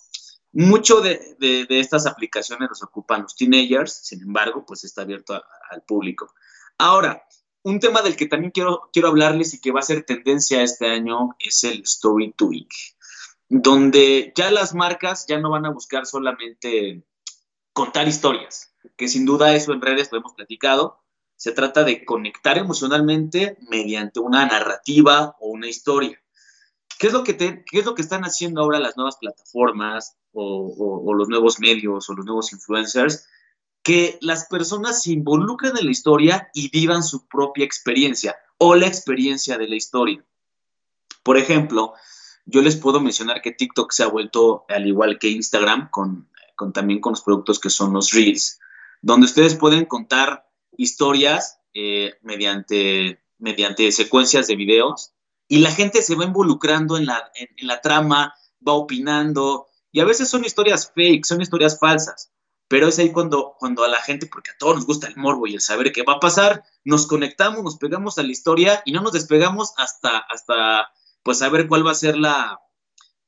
Mucho 0.51 1.01
de, 1.01 1.65
estas 1.69 2.05
aplicaciones 2.05 2.69
los 2.69 2.83
ocupan 2.83 3.23
los 3.23 3.35
teenagers, 3.35 3.93
sin 4.03 4.21
embargo, 4.21 4.63
pues 4.67 4.83
está 4.83 5.01
abierto 5.01 5.41
al 5.71 5.81
público. 5.81 6.31
Ahora, 6.77 7.23
un 7.63 7.79
tema 7.79 8.03
del 8.03 8.15
que 8.15 8.27
también 8.27 8.51
quiero, 8.51 8.89
quiero 8.93 9.07
hablarles 9.07 9.55
y 9.55 9.61
que 9.61 9.71
va 9.71 9.79
a 9.79 9.83
ser 9.83 10.03
tendencia 10.03 10.61
este 10.61 10.87
año 10.87 11.29
es 11.39 11.63
el 11.63 11.81
Story 11.81 12.33
donde 13.55 14.33
ya 14.36 14.50
las 14.50 14.74
marcas 14.74 15.27
ya 15.27 15.38
no 15.38 15.51
van 15.51 15.67
a 15.67 15.69
buscar 15.69 16.07
solamente 16.07 17.03
contar 17.72 18.07
historias, 18.07 18.74
que 18.98 19.07
sin 19.07 19.25
duda 19.25 19.53
eso 19.53 19.74
en 19.74 19.81
redes 19.81 20.10
lo 20.12 20.17
hemos 20.17 20.33
platicado. 20.33 21.03
Se 21.36 21.51
trata 21.51 21.83
de 21.83 22.03
conectar 22.03 22.57
emocionalmente 22.57 23.57
mediante 23.69 24.19
una 24.19 24.45
narrativa 24.48 25.36
o 25.39 25.50
una 25.50 25.67
historia. 25.67 26.19
¿Qué 26.98 27.07
es, 27.07 27.13
lo 27.13 27.24
que 27.24 27.38
¿Qué 27.38 27.63
es 27.79 27.86
lo 27.86 27.93
que 27.93 28.01
están 28.01 28.24
haciendo 28.24 28.62
ahora 28.62 28.79
las 28.79 28.98
nuevas 28.98 29.17
plataformas 29.17 30.17
o, 30.31 31.13
los 31.15 31.29
nuevos 31.29 31.60
medios 31.60 32.10
o 32.10 32.13
los 32.13 32.25
nuevos 32.25 32.53
influencers, 32.53 33.27
que 33.83 34.17
las 34.22 34.45
personas 34.48 35.03
se 35.03 35.12
involucren 35.12 35.77
en 35.77 35.86
la 35.86 35.91
historia 35.91 36.50
y 36.55 36.72
vivan 36.72 37.03
su 37.03 37.27
propia 37.27 37.65
experiencia 37.65 38.36
o 38.57 38.74
la 38.74 38.88
experiencia 38.88 39.60
de 39.60 39.67
la 39.67 39.75
historia. 39.75 40.25
Por 41.22 41.38
ejemplo, 41.38 41.93
yo 42.45 42.62
les 42.62 42.75
puedo 42.75 43.00
mencionar 43.00 43.41
que 43.41 43.51
TikTok 43.51 43.91
se 43.91 44.03
ha 44.03 44.07
vuelto, 44.07 44.65
al 44.69 44.88
igual 44.88 45.17
que 45.19 45.29
Instagram, 45.29 45.89
con, 45.89 46.29
también 46.73 47.00
con 47.00 47.13
los 47.13 47.21
productos 47.21 47.59
que 47.59 47.69
son 47.69 47.93
los 47.93 48.12
Reels, 48.12 48.59
donde 49.01 49.25
ustedes 49.25 49.55
pueden 49.55 49.85
contar 49.85 50.50
historias 50.77 51.59
eh, 51.73 52.13
mediante, 52.21 53.21
mediante 53.38 53.91
secuencias 53.91 54.47
de 54.47 54.55
videos 54.55 55.13
y 55.47 55.59
la 55.59 55.71
gente 55.71 56.01
se 56.01 56.15
va 56.15 56.25
involucrando 56.25 56.97
en 56.97 57.05
la, 57.05 57.31
en 57.35 57.67
la 57.67 57.81
trama, 57.81 58.33
va 58.65 58.73
opinando, 58.73 59.67
y 59.93 60.00
a 60.00 60.05
veces 60.05 60.27
son 60.27 60.43
historias 60.43 60.91
fake, 60.93 61.23
son 61.23 61.41
historias 61.41 61.77
falsas, 61.79 62.31
pero 62.67 62.88
es 62.88 62.97
ahí 62.97 63.12
cuando, 63.12 63.55
cuando 63.59 63.83
a 63.83 63.88
la 63.88 64.01
gente, 64.01 64.25
porque 64.25 64.50
a 64.50 64.57
todos 64.57 64.77
nos 64.77 64.85
gusta 64.88 65.07
el 65.07 65.15
morbo 65.15 65.45
y 65.45 65.53
el 65.53 65.62
saber 65.62 65.91
qué 65.91 66.01
va 66.01 66.13
a 66.13 66.19
pasar, 66.19 66.63
nos 66.83 67.05
conectamos, 67.05 67.63
nos 67.63 67.77
pegamos 67.77 68.17
a 68.17 68.23
la 68.23 68.31
historia 68.31 68.81
y 68.85 68.91
no 68.91 69.01
nos 69.01 69.13
despegamos 69.13 69.73
hasta, 69.77 70.17
hasta 70.17 70.91
pues 71.23 71.39
saber 71.39 71.67
cuál 71.67 71.85
va 71.85 71.91
a 71.91 71.95
ser 71.95 72.17
la, 72.17 72.59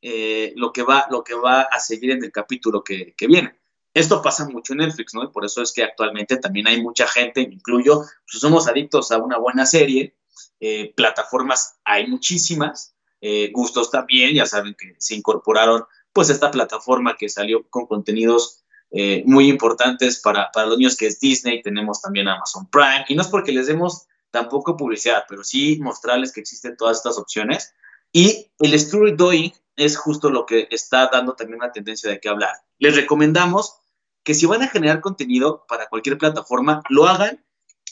eh, 0.02 0.54
lo, 0.56 0.72
que 0.72 0.84
va, 0.84 1.08
lo 1.10 1.24
que 1.24 1.34
va 1.34 1.62
a 1.62 1.80
seguir 1.80 2.12
en 2.12 2.24
el 2.24 2.32
capítulo 2.32 2.84
que, 2.84 3.16
viene. 3.28 3.60
Esto 3.94 4.22
pasa 4.22 4.48
mucho 4.48 4.74
en 4.74 4.80
Netflix, 4.80 5.14
¿no? 5.14 5.24
Y 5.24 5.30
por 5.30 5.46
eso 5.46 5.62
es 5.62 5.72
que 5.72 5.84
actualmente 5.84 6.38
también 6.38 6.68
hay 6.68 6.82
mucha 6.82 7.08
gente, 7.08 7.42
incluyo, 7.42 8.02
pues 8.02 8.40
somos 8.42 8.68
adictos 8.68 9.12
a 9.12 9.18
una 9.18 9.38
buena 9.38 9.66
serie, 9.66 10.18
eh, 10.60 10.94
plataformas 10.96 11.80
hay 11.86 12.08
muchísimas, 12.08 12.96
eh, 13.22 13.50
gustos 13.54 13.90
también, 13.90 14.36
ya 14.36 14.46
saben 14.46 14.76
que 14.78 14.96
se 15.00 15.16
incorporaron 15.16 15.86
pues 16.14 16.30
esta 16.30 16.52
plataforma 16.52 17.16
que 17.18 17.28
salió 17.28 17.68
con 17.70 17.88
contenidos 17.88 18.64
eh, 18.92 19.24
muy 19.26 19.50
importantes 19.50 20.22
para, 20.22 20.50
los 20.68 20.78
niños 20.78 20.96
que 20.96 21.08
es 21.08 21.20
Disney, 21.20 21.62
tenemos 21.62 22.02
también 22.02 22.28
Amazon 22.28 22.70
Prime, 22.70 23.04
y 23.10 23.16
no 23.16 23.22
es 23.22 23.28
porque 23.28 23.52
les 23.52 23.68
demos 23.68 24.08
tampoco 24.32 24.78
publicidad, 24.78 25.26
pero 25.28 25.44
sí 25.44 25.78
mostrarles 25.82 26.32
que 26.32 26.40
existen 26.40 26.78
todas 26.78 26.98
estas 26.98 27.18
opciones. 27.18 27.74
Y 28.16 28.50
el 28.60 28.74
story 28.76 29.12
doing 29.12 29.52
es 29.76 29.98
justo 29.98 30.30
lo 30.30 30.46
que 30.46 30.70
está 30.72 31.10
dando 31.12 31.34
también 31.34 31.60
una 31.60 31.74
tendencia 31.74 32.10
de 32.10 32.22
qué 32.22 32.30
hablar. 32.30 32.56
Les 32.80 32.96
recomendamos 32.96 33.76
que 34.24 34.34
si 34.34 34.46
van 34.46 34.62
a 34.62 34.70
generar 34.70 35.02
contenido 35.02 35.66
para 35.68 35.90
cualquier 35.90 36.18
plataforma, 36.18 36.82
lo 36.88 37.08
hagan 37.08 37.44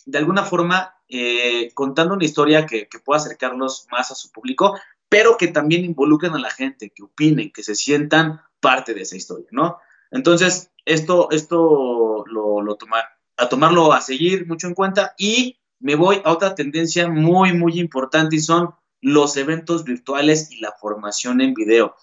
de 0.05 0.17
alguna 0.17 0.43
forma 0.45 0.95
eh, 1.09 1.73
contando 1.73 2.13
una 2.13 2.23
historia 2.23 2.65
que, 2.65 2.87
que, 2.87 2.99
pueda 2.99 3.19
acercarlos 3.19 3.85
más 3.91 4.11
a 4.11 4.15
su 4.15 4.31
público, 4.31 4.79
pero 5.09 5.35
que 5.35 5.49
también 5.49 5.83
involucren 5.83 6.31
a 6.31 6.39
la 6.39 6.51
gente, 6.51 6.93
que 6.95 7.03
opinen, 7.03 7.51
que 7.51 7.61
se 7.61 7.75
sientan 7.75 8.39
parte 8.61 8.93
de 8.93 9.01
esa 9.01 9.17
historia, 9.17 9.49
¿no? 9.51 9.79
Entonces, 10.09 10.71
esto, 10.85 11.31
esto 11.31 12.23
lo, 12.27 12.61
lo 12.61 12.75
tomar, 12.77 13.03
a 13.35 13.49
tomarlo 13.49 13.91
a 13.91 13.99
seguir 13.99 14.47
mucho 14.47 14.67
en 14.67 14.73
cuenta 14.73 15.15
y 15.17 15.59
me 15.79 15.95
voy 15.95 16.21
a 16.23 16.31
otra 16.31 16.55
tendencia 16.55 17.09
muy, 17.09 17.51
muy 17.51 17.77
importante 17.77 18.37
y 18.37 18.39
son 18.39 18.73
los 19.03 19.35
eventos 19.35 19.83
virtuales 19.83 20.49
y 20.51 20.61
la 20.61 20.71
formación 20.71 21.41
en 21.41 21.53
video. 21.53 21.95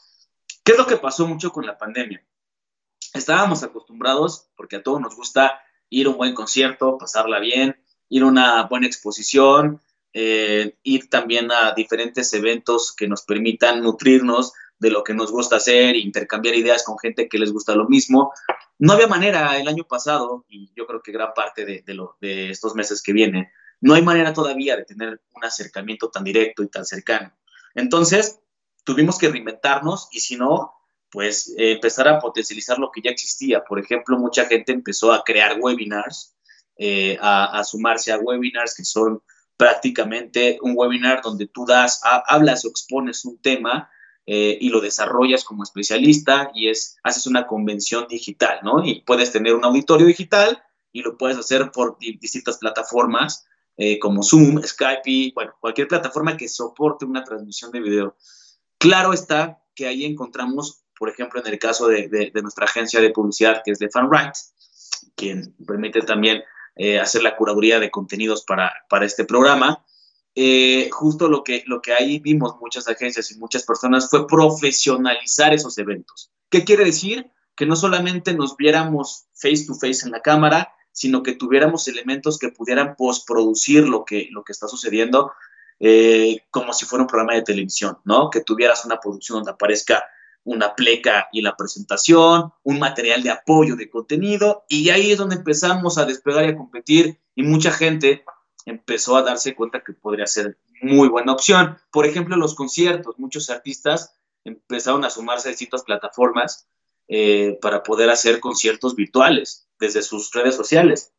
¿Qué 0.63 0.73
es 0.73 0.79
lo 0.79 0.87
que 0.87 0.99
pasó 0.99 1.27
mucho 1.27 1.51
con 1.51 1.65
la 1.65 1.79
pandemia? 1.79 2.23
Estábamos 3.15 3.63
acostumbrados, 3.63 4.51
porque 4.55 4.77
a 4.77 4.83
todos 4.83 5.01
nos 5.01 5.17
gusta 5.17 5.63
ir 5.89 6.07
a 6.07 6.11
un 6.11 6.19
buen 6.19 6.35
concierto, 6.35 6.99
pasarla 6.99 7.41
bien, 7.41 7.83
ir 8.11 8.23
a 8.23 8.27
una 8.27 8.63
buena 8.65 8.87
exposición, 8.87 9.81
eh, 10.13 10.77
ir 10.83 11.09
también 11.09 11.51
a 11.51 11.73
diferentes 11.73 12.35
eventos 12.35 12.95
que 12.95 13.09
nos 13.09 13.23
permitan 13.23 13.81
nutrirnos 13.81 14.53
de 14.79 14.91
lo 14.91 15.03
que 15.03 15.15
nos 15.15 15.33
gusta 15.33 15.57
hacer, 15.57 15.97
intercambiar 15.97 16.55
ideas 16.55 16.85
con 16.85 16.99
gente 16.99 17.31
que 17.31 17.39
les 17.39 17.51
gusta 17.51 17.75
lo 17.75 17.89
mismo. 17.89 18.33
No 18.79 18.93
había 18.93 19.07
manera 19.07 19.59
el 19.59 19.69
año 19.69 19.85
pasado, 19.85 20.45
y 20.49 20.71
yo 20.77 20.87
creo 20.87 21.01
que 21.01 21.13
gran 21.13 21.33
parte 21.35 21.65
de, 21.65 21.83
de 22.21 22.51
estos 22.51 22.75
meses 22.75 23.03
que 23.03 23.15
vienen, 23.15 23.49
no 23.81 23.95
hay 23.95 24.03
manera 24.03 24.33
todavía 24.33 24.77
de 24.77 24.85
tener 24.85 25.21
un 25.35 25.45
acercamiento 25.45 26.11
tan 26.11 26.25
directo 26.25 26.63
y 26.63 26.69
tan 26.69 26.85
cercano. 26.85 27.33
Entonces, 27.75 28.41
tuvimos 28.85 29.19
que 29.19 29.29
reinventarnos 29.29 30.09
y 30.13 30.21
si 30.21 30.37
no, 30.37 30.75
pues 31.11 31.55
eh, 31.57 31.73
empezar 31.73 32.09
a 32.09 32.19
potencializar 32.19 32.79
lo 32.79 32.91
que 32.91 33.01
ya 33.03 33.11
existía. 33.11 33.65
Por 33.65 33.79
ejemplo, 33.79 34.19
mucha 34.19 34.47
gente 34.47 34.73
empezó 34.73 35.13
a 35.13 35.25
crear 35.25 35.59
webinars, 35.61 36.35
eh, 36.77 37.19
a, 37.21 37.63
sumarse 37.65 38.13
a 38.13 38.19
webinars 38.19 38.75
que 38.75 38.85
son 38.85 39.23
prácticamente 39.57 40.59
un 40.63 40.73
webinar 40.75 41.21
donde 41.23 41.47
tú 41.47 41.67
das, 41.67 42.01
hablas 42.03 42.65
o 42.65 42.69
expones 42.69 43.27
un 43.27 43.37
tema 43.39 43.91
eh, 44.27 44.57
y 44.59 44.71
lo 44.71 44.81
desarrollas 44.81 45.45
como 45.45 45.63
especialista 45.63 46.51
y 46.55 46.69
es, 46.69 46.97
haces 47.03 47.27
una 47.27 47.47
convención 47.47 48.07
digital, 48.09 48.61
¿no? 48.63 48.83
Y 48.83 49.03
puedes 49.03 49.33
tener 49.33 49.55
un 49.55 49.65
auditorio 49.65 50.07
digital 50.07 50.63
y 50.93 51.03
lo 51.03 51.19
puedes 51.19 51.37
hacer 51.37 51.71
por 51.73 51.99
distintas 51.99 52.57
plataformas 52.59 53.47
eh, 53.83 53.99
como 53.99 54.23
Zoom, 54.23 54.63
Skype 54.63 55.33
bueno, 55.35 55.55
cualquier 55.59 55.89
plataforma 55.89 56.37
que 56.37 56.49
soporte 56.49 57.07
una 57.07 57.25
transmisión 57.25 57.71
de 57.71 57.81
video. 57.81 58.17
Claro 58.77 59.15
está 59.15 59.63
que 59.75 59.87
ahí 59.87 60.05
encontramos, 60.05 60.83
por 60.99 61.09
ejemplo, 61.09 61.41
en 61.41 61.51
el 61.51 61.59
caso 61.59 61.89
de, 61.89 62.09
de 62.09 62.43
nuestra 62.43 62.67
agencia 62.67 63.01
de 63.01 63.11
publicidad, 63.11 63.63
que 63.65 63.71
es 63.71 63.79
de 63.79 63.89
FanRight, 63.89 64.35
quien 65.15 65.55
permite 65.67 66.03
también 66.03 66.43
eh, 66.77 67.01
hacer 67.01 67.23
la 67.23 67.37
curaduría 67.37 67.81
de 67.81 67.91
contenidos 67.91 68.45
para, 68.45 68.73
para 68.89 69.07
este 69.07 69.25
programa. 69.25 69.85
Eh, 70.35 70.89
justo 70.93 71.29
lo 71.29 71.43
que, 71.43 71.65
lo 71.67 71.83
que 71.83 71.93
ahí 71.93 72.19
vimos 72.19 72.57
muchas 72.61 72.87
agencias 72.87 73.31
y 73.33 73.39
muchas 73.39 73.65
personas 73.65 74.09
fue 74.09 74.27
profesionalizar 74.27 75.53
esos 75.53 75.77
eventos. 75.79 76.31
¿Qué 76.49 76.65
quiere 76.65 76.85
decir? 76.85 77.31
Que 77.57 77.67
no 77.67 77.77
solamente 77.77 78.35
nos 78.35 78.57
viéramos 78.57 79.27
face 79.35 79.67
to 79.67 79.75
face 79.75 80.05
en 80.05 80.13
la 80.13 80.21
cámara, 80.21 80.73
sino 80.93 81.23
que 81.23 81.35
tuviéramos 81.35 81.89
elementos 81.89 82.39
que 82.39 82.51
pudieran 82.51 82.97
postproducir 82.97 83.89
lo 83.89 84.05
que, 84.05 84.29
lo 84.31 84.45
que 84.45 84.53
está 84.53 84.69
sucediendo 84.69 85.33
eh, 85.83 86.45
como 86.51 86.75
si 86.75 86.85
fuera 86.85 87.05
un 87.05 87.09
programa 87.09 87.35
de 87.35 87.43
televisión, 87.43 87.97
¿no? 88.05 88.29
Que 88.29 88.43
tuvieras 88.43 88.85
una 88.85 89.01
producción 89.01 89.39
donde 89.39 89.53
aparezca 89.53 90.05
una 90.45 90.75
pleca 90.75 91.29
y 91.33 91.41
la 91.41 91.57
presentación, 91.57 92.53
un 92.63 92.79
material 92.79 93.23
de 93.23 93.31
apoyo 93.31 93.77
de 93.77 93.89
contenido, 93.89 94.65
y 94.69 94.91
ahí 94.91 95.13
es 95.13 95.19
donde 95.19 95.37
empezamos 95.37 95.97
a 95.97 96.05
despegar 96.05 96.45
y 96.45 96.49
a 96.49 96.57
competir, 96.57 97.19
y 97.35 97.43
mucha 97.43 97.71
gente 97.71 98.25
empezó 98.67 99.17
a 99.17 99.23
darse 99.23 99.55
cuenta 99.55 99.83
que 99.83 99.95
podría 99.95 100.27
ser 100.27 100.59
muy 100.83 101.09
buena 101.09 101.33
opción. 101.33 101.79
Por 101.91 102.07
ejemplo, 102.07 102.37
los 102.37 102.55
conciertos, 102.55 103.19
muchos 103.19 103.49
artistas 103.49 104.15
empezaron 104.45 105.05
a 105.05 105.11
sumarse 105.11 105.49
a 105.49 105.51
distintas 105.51 105.83
plataformas 105.83 106.69
eh, 107.13 107.59
para 107.61 107.83
poder 107.83 108.09
hacer 108.09 108.39
conciertos 108.39 108.95
virtuales 108.95 109.67
desde 109.81 110.01
sus 110.01 110.31
redes 110.31 110.55
sociales. 110.55 111.13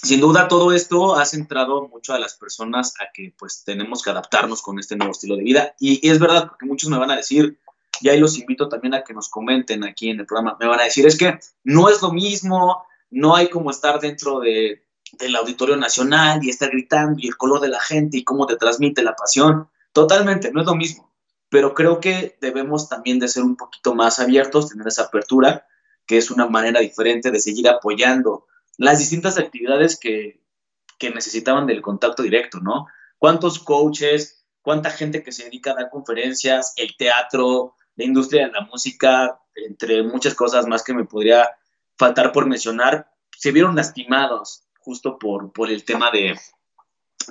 Sin 0.00 0.20
duda, 0.20 0.46
todo 0.46 0.72
esto 0.72 1.16
ha 1.16 1.26
centrado 1.26 1.88
mucho 1.88 2.14
a 2.14 2.20
las 2.20 2.34
personas 2.34 2.94
a 3.00 3.10
que 3.12 3.34
pues 3.36 3.64
tenemos 3.64 4.00
que 4.00 4.10
adaptarnos 4.10 4.62
con 4.62 4.78
este 4.78 4.94
nuevo 4.94 5.10
estilo 5.10 5.34
de 5.34 5.42
vida. 5.42 5.74
Y, 5.80 6.08
es 6.08 6.20
verdad, 6.20 6.46
porque 6.46 6.66
muchos 6.66 6.88
me 6.88 6.98
van 6.98 7.10
a 7.10 7.16
decir, 7.16 7.58
y 8.00 8.10
ahí 8.10 8.20
los 8.20 8.38
invito 8.38 8.68
también 8.68 8.94
a 8.94 9.02
que 9.02 9.12
nos 9.12 9.28
comenten 9.28 9.82
aquí 9.82 10.10
en 10.10 10.20
el 10.20 10.26
programa, 10.26 10.56
me 10.60 10.68
van 10.68 10.78
a 10.78 10.84
decir, 10.84 11.04
es 11.04 11.18
que 11.18 11.40
no 11.64 11.88
es 11.88 12.00
lo 12.00 12.12
mismo, 12.12 12.84
no 13.10 13.34
hay 13.34 13.50
como 13.50 13.72
estar 13.72 13.98
dentro 13.98 14.38
de, 14.38 14.84
del 15.18 15.34
Auditorio 15.34 15.76
Nacional 15.76 16.44
y 16.44 16.50
estar 16.50 16.70
gritando 16.70 17.18
y 17.18 17.26
el 17.26 17.36
color 17.36 17.58
de 17.58 17.70
la 17.70 17.80
gente 17.80 18.18
y 18.18 18.22
cómo 18.22 18.46
te 18.46 18.54
transmite 18.54 19.02
la 19.02 19.16
pasión. 19.16 19.68
Totalmente, 19.92 20.52
no 20.52 20.60
es 20.60 20.66
lo 20.68 20.76
mismo. 20.76 21.11
Pero 21.52 21.74
creo 21.74 22.00
que 22.00 22.38
debemos 22.40 22.88
también 22.88 23.18
de 23.18 23.28
ser 23.28 23.42
un 23.42 23.56
poquito 23.56 23.94
más 23.94 24.18
abiertos, 24.18 24.70
tener 24.70 24.88
esa 24.88 25.02
apertura, 25.02 25.66
que 26.06 26.16
es 26.16 26.30
una 26.30 26.46
manera 26.46 26.80
diferente 26.80 27.30
de 27.30 27.40
seguir 27.40 27.68
apoyando 27.68 28.46
las 28.78 29.00
distintas 29.00 29.36
actividades 29.38 30.00
que, 30.00 30.40
necesitaban 31.14 31.66
del 31.66 31.82
contacto 31.82 32.22
directo, 32.22 32.60
¿no? 32.60 32.86
¿Cuántos 33.18 33.58
coaches, 33.58 34.46
cuánta 34.62 34.88
gente 34.88 35.22
que 35.22 35.32
se 35.32 35.44
dedica 35.44 35.72
a 35.72 35.74
dar 35.74 35.90
conferencias, 35.90 36.72
el 36.76 36.96
teatro, 36.96 37.74
la 37.96 38.04
industria 38.04 38.46
de 38.46 38.52
la 38.52 38.60
música, 38.62 39.38
entre 39.56 40.04
muchas 40.04 40.34
cosas 40.34 40.66
más 40.68 40.84
que 40.84 40.94
me 40.94 41.04
podría 41.04 41.50
faltar 41.98 42.30
por 42.32 42.46
mencionar, 42.46 43.10
se 43.36 43.50
vieron 43.50 43.74
lastimados 43.74 44.62
justo 44.78 45.18
por, 45.18 45.52
por 45.52 45.70
el 45.70 45.84
tema 45.84 46.10
de, 46.12 46.38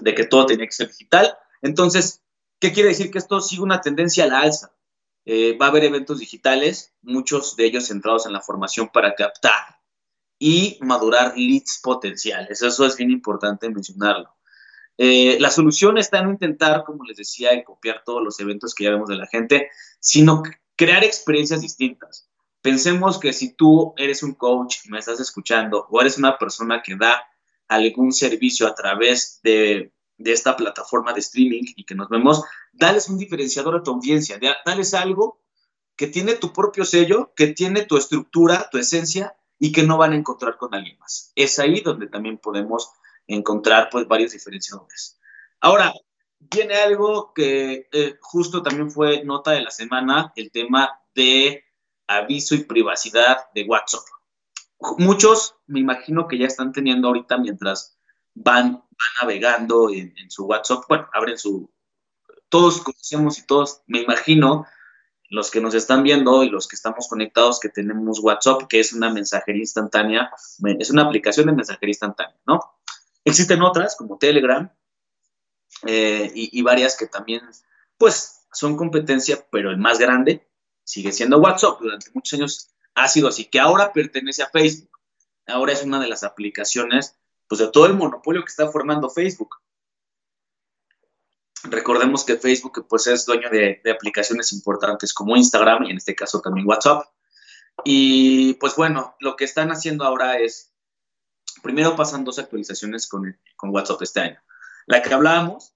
de 0.01 0.13
que 0.13 0.25
todo 0.25 0.46
tenía 0.46 0.66
que 0.66 0.74
ser 0.74 0.90
digital. 0.90 1.36
Entonces, 1.62 2.21
¿qué 2.61 2.71
quiere 2.71 2.89
decir? 2.89 3.11
Que 3.11 3.17
esto 3.17 3.41
sigue 3.41 3.63
una 3.63 3.81
tendencia 3.81 4.24
a 4.24 4.27
la 4.27 4.41
alza. 4.41 4.74
Eh, 5.25 5.57
va 5.57 5.65
a 5.65 5.69
haber 5.69 5.83
eventos 5.83 6.19
digitales, 6.19 6.93
muchos 7.01 7.55
de 7.55 7.65
ellos 7.65 7.87
centrados 7.87 8.25
en 8.25 8.33
la 8.33 8.41
formación 8.41 8.89
para 8.89 9.13
captar 9.13 9.79
y 10.39 10.77
madurar 10.81 11.37
leads 11.37 11.79
potenciales. 11.83 12.61
Eso 12.61 12.85
es 12.85 12.95
bien 12.95 13.11
importante 13.11 13.69
mencionarlo. 13.69 14.33
Eh, 14.97 15.37
la 15.39 15.50
solución 15.50 15.97
está 15.97 16.19
en 16.19 16.29
intentar, 16.29 16.83
como 16.83 17.03
les 17.03 17.17
decía, 17.17 17.51
en 17.51 17.63
copiar 17.63 18.03
todos 18.05 18.24
los 18.24 18.39
eventos 18.39 18.74
que 18.74 18.85
ya 18.85 18.91
vemos 18.91 19.09
de 19.09 19.15
la 19.15 19.27
gente, 19.27 19.69
sino 20.00 20.43
crear 20.75 21.03
experiencias 21.03 21.61
distintas. 21.61 22.29
Pensemos 22.61 23.19
que 23.19 23.33
si 23.33 23.53
tú 23.53 23.93
eres 23.97 24.21
un 24.21 24.35
coach 24.35 24.77
y 24.85 24.89
me 24.89 25.00
estás 25.00 25.19
escuchando 25.19 25.87
o 25.89 26.01
eres 26.01 26.17
una 26.17 26.37
persona 26.37 26.81
que 26.83 26.95
da 26.95 27.24
algún 27.67 28.11
servicio 28.11 28.67
a 28.67 28.75
través 28.75 29.39
de, 29.43 29.93
de 30.22 30.31
esta 30.31 30.55
plataforma 30.55 31.14
de 31.14 31.20
streaming 31.20 31.64
y 31.75 31.84
que 31.84 31.96
nos 31.96 32.10
vemos, 32.10 32.44
dales 32.72 33.10
un 33.10 33.18
diferenciador 33.18 33.75
a 33.75 33.84
tu 33.84 33.92
audiencia, 33.92 34.40
dales 34.66 34.94
algo 34.94 35.42
que 35.96 36.07
tiene 36.07 36.36
tu 36.36 36.53
propio 36.53 36.86
sello, 36.86 37.34
que 37.36 37.48
tiene 37.48 37.84
tu 37.84 37.98
estructura, 37.98 38.70
tu 38.72 38.77
esencia 38.77 39.36
y 39.60 39.72
que 39.72 39.84
no 39.84 39.98
van 39.98 40.14
a 40.14 40.16
encontrar 40.16 40.57
con 40.57 40.74
alguien 40.74 40.98
más. 41.00 41.31
Es 41.36 41.60
ahí 41.60 41.81
donde 41.81 42.07
también 42.07 42.38
podemos 42.38 42.92
encontrar 43.27 43.90
pues 43.92 44.07
varios 44.07 44.31
diferenciadores. 44.31 45.20
Ahora, 45.60 45.94
viene 46.40 46.75
algo 46.75 47.34
que 47.34 47.88
eh, 47.92 48.16
justo 48.20 48.64
también 48.64 48.90
fue 48.90 49.24
nota 49.24 49.51
de 49.51 49.62
la 49.62 49.72
semana, 49.72 50.34
el 50.36 50.51
tema 50.51 51.00
de 51.14 51.64
aviso 52.07 52.55
y 52.55 52.64
privacidad 52.64 53.51
de 53.53 53.64
WhatsApp 53.64 54.03
muchos 54.98 55.55
me 55.68 55.79
imagino 55.79 56.27
que 56.27 56.38
ya 56.38 56.48
están 56.48 56.72
teniendo 56.72 57.07
ahorita 57.07 57.38
mientras 57.38 57.98
van, 58.34 58.84
navegando 59.22 59.90
en, 59.90 60.14
su 60.29 60.46
WhatsApp, 60.46 60.83
bueno, 60.87 61.09
abren 61.14 61.37
su, 61.37 61.72
todos 62.50 62.81
conocemos 62.81 63.40
y 63.40 63.46
todos, 63.46 63.81
me 63.87 64.01
imagino, 64.01 64.66
los 65.29 65.50
que 65.50 65.61
nos 65.61 65.74
están 65.74 66.03
viendo 66.03 66.44
y 66.44 66.50
los 66.50 66.68
que 66.68 66.75
estamos 66.75 67.07
conectados 67.07 67.59
que 67.59 67.70
tenemos 67.70 68.20
WhatsApp, 68.20 68.64
que 68.68 68.79
es 68.79 68.94
una 68.94 69.11
mensajería 69.11 69.61
instantánea, 69.61 70.31
es 70.79 70.90
una 70.90 71.03
aplicación 71.03 71.48
de 71.48 71.53
mensajería 71.53 71.92
instantánea, 71.92 72.40
¿no? 72.46 72.59
Existen 73.24 73.61
otras 73.61 73.96
como 73.96 74.18
Telegram 74.18 74.70
eh, 75.85 76.31
y 76.33 76.61
varias 76.61 76.98
que 76.98 77.07
también, 77.07 77.42
pues, 77.98 78.42
son 78.51 78.75
competencia, 78.75 79.46
pero 79.51 79.72
el 79.72 79.77
más 79.77 80.00
grande 80.00 80.48
sigue 80.83 81.11
siendo 81.11 81.40
WhatsApp. 81.40 81.79
Durante 81.79 82.11
muchos 82.14 82.37
años 82.37 82.70
ha 82.96 83.07
sido 83.07 83.27
así, 83.29 83.46
que 83.46 83.59
ahora 83.59 83.94
pertenece 83.94 84.44
a 84.44 84.50
Facebook. 84.50 84.90
Ahora 85.48 85.74
es 85.74 85.83
una 85.83 86.00
de 86.00 86.07
las 86.07 86.24
aplicaciones, 86.24 87.18
pues 87.51 87.59
de 87.59 87.68
todo 87.68 87.85
el 87.85 87.96
monopolio 87.96 88.44
que 88.44 88.50
está 88.50 88.72
formando 88.72 89.09
Facebook. 89.09 89.57
Recordemos 91.64 92.24
que 92.24 92.37
Facebook 92.37 92.87
pues 92.87 93.07
es 93.07 93.25
dueño 93.25 93.50
de, 93.50 93.81
aplicaciones 93.94 94.53
importantes 94.53 95.14
como 95.14 95.35
Instagram 95.35 95.83
y 95.83 95.92
en 95.92 95.98
este 95.98 96.16
caso 96.16 96.40
también 96.40 96.66
WhatsApp. 96.66 97.07
Y 97.83 98.53
pues 98.53 98.77
bueno, 98.77 99.18
lo 99.20 99.35
que 99.35 99.44
están 99.44 99.70
haciendo 99.70 100.05
ahora 100.05 100.40
es, 100.40 100.72
primero 101.61 101.94
pasan 101.98 102.24
dos 102.24 102.40
actualizaciones 102.40 103.05
con, 103.05 103.37
con 103.57 103.72
WhatsApp 103.72 104.01
este 104.01 104.22
año. 104.22 104.40
La 104.85 105.01
que 105.01 105.14
hablábamos, 105.14 105.74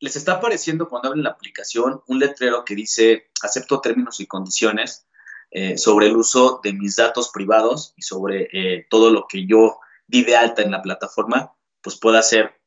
les 0.00 0.14
está 0.14 0.32
apareciendo 0.32 0.90
cuando 0.90 1.08
abren 1.08 1.24
la 1.24 1.30
aplicación 1.30 2.02
un 2.06 2.18
letrero 2.18 2.66
que 2.66 2.74
dice 2.74 3.30
acepto 3.40 3.80
términos 3.80 4.20
y 4.20 4.26
condiciones 4.26 5.06
eh, 5.52 5.78
sobre 5.78 6.08
el 6.08 6.18
uso 6.18 6.60
de 6.62 6.74
mis 6.74 6.96
datos 6.96 7.30
privados 7.30 7.94
y 7.96 8.02
sobre 8.02 8.50
eh, 8.52 8.86
todo 8.90 9.08
lo 9.08 9.26
que 9.26 9.46
yo 9.46 9.80
di 10.08 10.24
de 10.24 10.36
alta 10.36 10.62
en 10.62 10.72
la 10.72 10.82
plataforma, 10.82 11.54
pues 11.80 11.96
pueda 11.96 12.22
ser 12.22 12.60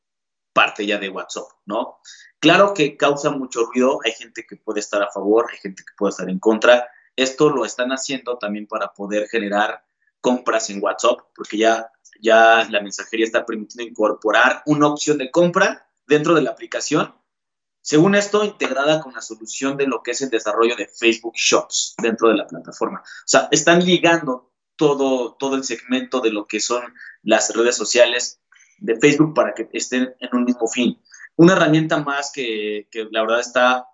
parte 0.53 0.85
ya 0.85 0.97
de 0.97 1.09
WhatsApp, 1.09 1.47
¿no? 1.65 1.99
Claro 2.39 2.73
que 2.73 2.95
causa 2.95 3.31
mucho 3.31 3.65
ruido, 3.65 3.99
hay 4.05 4.13
gente 4.13 4.45
que 4.47 4.55
puede 4.55 4.79
estar 4.79 5.01
a 5.03 5.11
favor, 5.11 5.47
hay 5.51 5.57
gente 5.57 5.83
que 5.83 5.93
puede 5.97 6.11
estar 6.11 6.29
en 6.29 6.39
contra. 6.39 6.87
Esto 7.15 7.49
lo 7.49 7.65
están 7.65 7.91
haciendo 7.91 8.37
también 8.37 8.67
para 8.67 8.93
poder 8.93 9.27
generar 9.27 9.83
compras 10.21 10.69
en 10.69 10.81
WhatsApp, 10.81 11.19
porque 11.35 11.57
ya, 11.57 11.91
ya 12.21 12.65
la 12.69 12.81
mensajería 12.81 13.25
está 13.25 13.45
permitiendo 13.45 13.89
incorporar 13.89 14.63
una 14.65 14.87
opción 14.87 15.17
de 15.17 15.29
compra 15.29 15.87
dentro 16.07 16.33
de 16.33 16.43
la 16.43 16.51
aplicación 16.51 17.13
según 17.81 18.13
esto, 18.13 18.43
integrada 18.43 19.01
con 19.01 19.13
la 19.13 19.21
solución 19.21 19.75
de 19.75 19.87
lo 19.87 20.03
que 20.03 20.11
es 20.11 20.21
el 20.21 20.29
desarrollo 20.29 20.75
de 20.75 20.87
Facebook 20.87 21.33
Shops 21.35 21.95
dentro 21.97 22.29
de 22.29 22.35
la 22.35 22.47
plataforma. 22.47 22.99
O 22.99 23.25
sea, 23.25 23.47
están 23.51 23.83
ligando 23.83 24.50
todo, 24.81 25.35
todo 25.35 25.55
el 25.57 25.63
segmento 25.63 26.21
de 26.21 26.31
lo 26.31 26.47
que 26.47 26.59
son 26.59 26.81
las 27.21 27.55
redes 27.55 27.77
sociales 27.77 28.41
de 28.79 28.95
Facebook 28.95 29.35
para 29.35 29.53
que 29.53 29.69
estén 29.73 30.15
en 30.19 30.29
un 30.35 30.43
mismo 30.43 30.67
fin. 30.67 30.99
Una 31.35 31.53
herramienta 31.53 31.99
más 31.99 32.31
que, 32.31 32.87
la 33.11 33.21
verdad 33.21 33.41
está, 33.41 33.85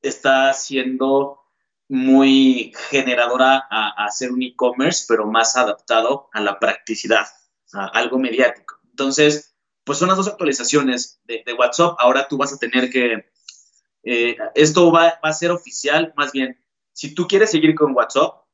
está 0.00 0.54
siendo 0.54 1.42
muy 1.90 2.72
generadora 2.88 3.66
a, 3.70 4.06
hacer 4.06 4.32
un 4.32 4.42
e-commerce, 4.42 5.04
pero 5.06 5.26
más 5.26 5.56
adaptado 5.56 6.30
a 6.32 6.40
la 6.40 6.58
practicidad, 6.58 7.26
a 7.74 7.88
algo 7.88 8.18
mediático. 8.18 8.78
Entonces, 8.88 9.54
pues 9.84 9.98
son 9.98 10.08
las 10.08 10.16
dos 10.16 10.28
actualizaciones 10.28 11.20
de, 11.24 11.44
WhatsApp. 11.52 11.96
Ahora 11.98 12.26
tú 12.28 12.38
vas 12.38 12.54
a 12.54 12.56
tener 12.56 12.88
que, 12.88 13.30
eh, 14.04 14.38
esto 14.54 14.90
va, 14.90 15.18
a 15.22 15.32
ser 15.34 15.50
oficial, 15.50 16.14
más 16.16 16.32
bien, 16.32 16.58
si 16.94 17.14
tú 17.14 17.28
quieres 17.28 17.50
seguir 17.50 17.74
con 17.74 17.94
WhatsApp, 17.94 18.47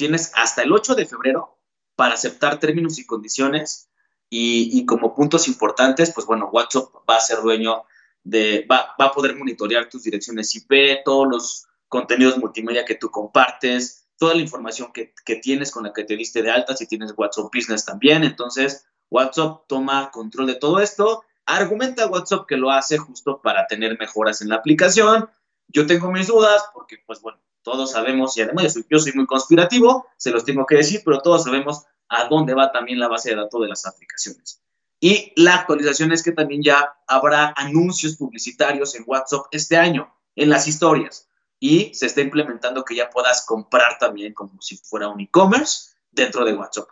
tienes 0.00 0.32
hasta 0.34 0.62
el 0.62 0.72
8 0.72 0.94
de 0.94 1.04
febrero 1.04 1.58
para 1.94 2.14
aceptar 2.14 2.58
términos 2.58 2.98
y 2.98 3.04
condiciones 3.04 3.90
y, 4.30 4.86
como 4.86 5.14
puntos 5.14 5.46
importantes, 5.46 6.10
pues 6.14 6.26
bueno, 6.26 6.48
WhatsApp 6.50 6.84
va 7.08 7.16
a 7.16 7.20
ser 7.20 7.42
dueño 7.42 7.82
de, 8.24 8.66
va, 8.70 8.94
a 8.96 9.12
poder 9.12 9.36
monitorear 9.36 9.90
tus 9.90 10.04
direcciones 10.04 10.54
IP, 10.54 11.04
todos 11.04 11.28
los 11.28 11.66
contenidos 11.86 12.38
multimedia 12.38 12.86
que 12.86 12.94
tú 12.94 13.10
compartes, 13.10 14.08
toda 14.16 14.34
la 14.34 14.40
información 14.40 14.90
que, 14.94 15.12
que, 15.22 15.36
tienes 15.36 15.70
con 15.70 15.84
la 15.84 15.92
que 15.92 16.04
te 16.04 16.16
diste 16.16 16.42
de 16.42 16.50
alta, 16.50 16.74
si 16.74 16.86
tienes 16.86 17.12
WhatsApp 17.14 17.50
Business 17.52 17.84
también. 17.84 18.24
Entonces, 18.24 18.86
WhatsApp 19.10 19.64
toma 19.66 20.10
control 20.10 20.46
de 20.46 20.54
todo 20.54 20.80
esto. 20.80 21.24
Argumenta 21.44 22.06
WhatsApp 22.06 22.46
que 22.46 22.56
lo 22.56 22.70
hace 22.70 22.96
justo 22.96 23.42
para 23.42 23.66
tener 23.66 23.98
mejoras 23.98 24.40
en 24.40 24.48
la 24.48 24.56
aplicación. 24.56 25.28
Yo 25.68 25.86
tengo 25.86 26.10
mis 26.10 26.28
dudas 26.28 26.64
porque, 26.72 26.96
pues 27.06 27.20
bueno, 27.20 27.38
todos 27.62 27.92
sabemos, 27.92 28.36
y 28.36 28.42
además 28.42 28.78
yo 28.88 28.98
soy, 28.98 29.12
muy 29.12 29.26
conspirativo, 29.26 30.06
se 30.16 30.30
los 30.30 30.44
tengo 30.44 30.66
que 30.66 30.76
decir, 30.76 31.02
pero 31.04 31.20
todos 31.20 31.44
sabemos 31.44 31.84
a 32.08 32.28
dónde 32.28 32.54
va 32.54 32.72
también 32.72 32.98
la 32.98 33.08
base 33.08 33.30
de 33.30 33.36
datos 33.36 33.60
de 33.60 33.68
las 33.68 33.86
aplicaciones. 33.86 34.62
Y 34.98 35.32
la 35.36 35.54
actualización 35.54 36.12
es 36.12 36.22
que 36.22 36.32
también 36.32 36.62
ya 36.62 36.94
habrá 37.06 37.54
anuncios 37.56 38.16
publicitarios 38.16 38.94
en 38.94 39.04
WhatsApp 39.06 39.46
este 39.50 39.76
año, 39.76 40.14
en 40.36 40.50
las 40.50 40.68
historias. 40.68 41.28
Y 41.58 41.94
se 41.94 42.06
está 42.06 42.20
implementando 42.20 42.84
que 42.84 42.96
ya 42.96 43.10
puedas 43.10 43.44
comprar 43.46 43.98
también 43.98 44.34
como 44.34 44.60
si 44.60 44.76
fuera 44.76 45.08
un 45.08 45.20
e-commerce 45.20 45.92
dentro 46.10 46.44
de 46.44 46.54
WhatsApp. 46.54 46.88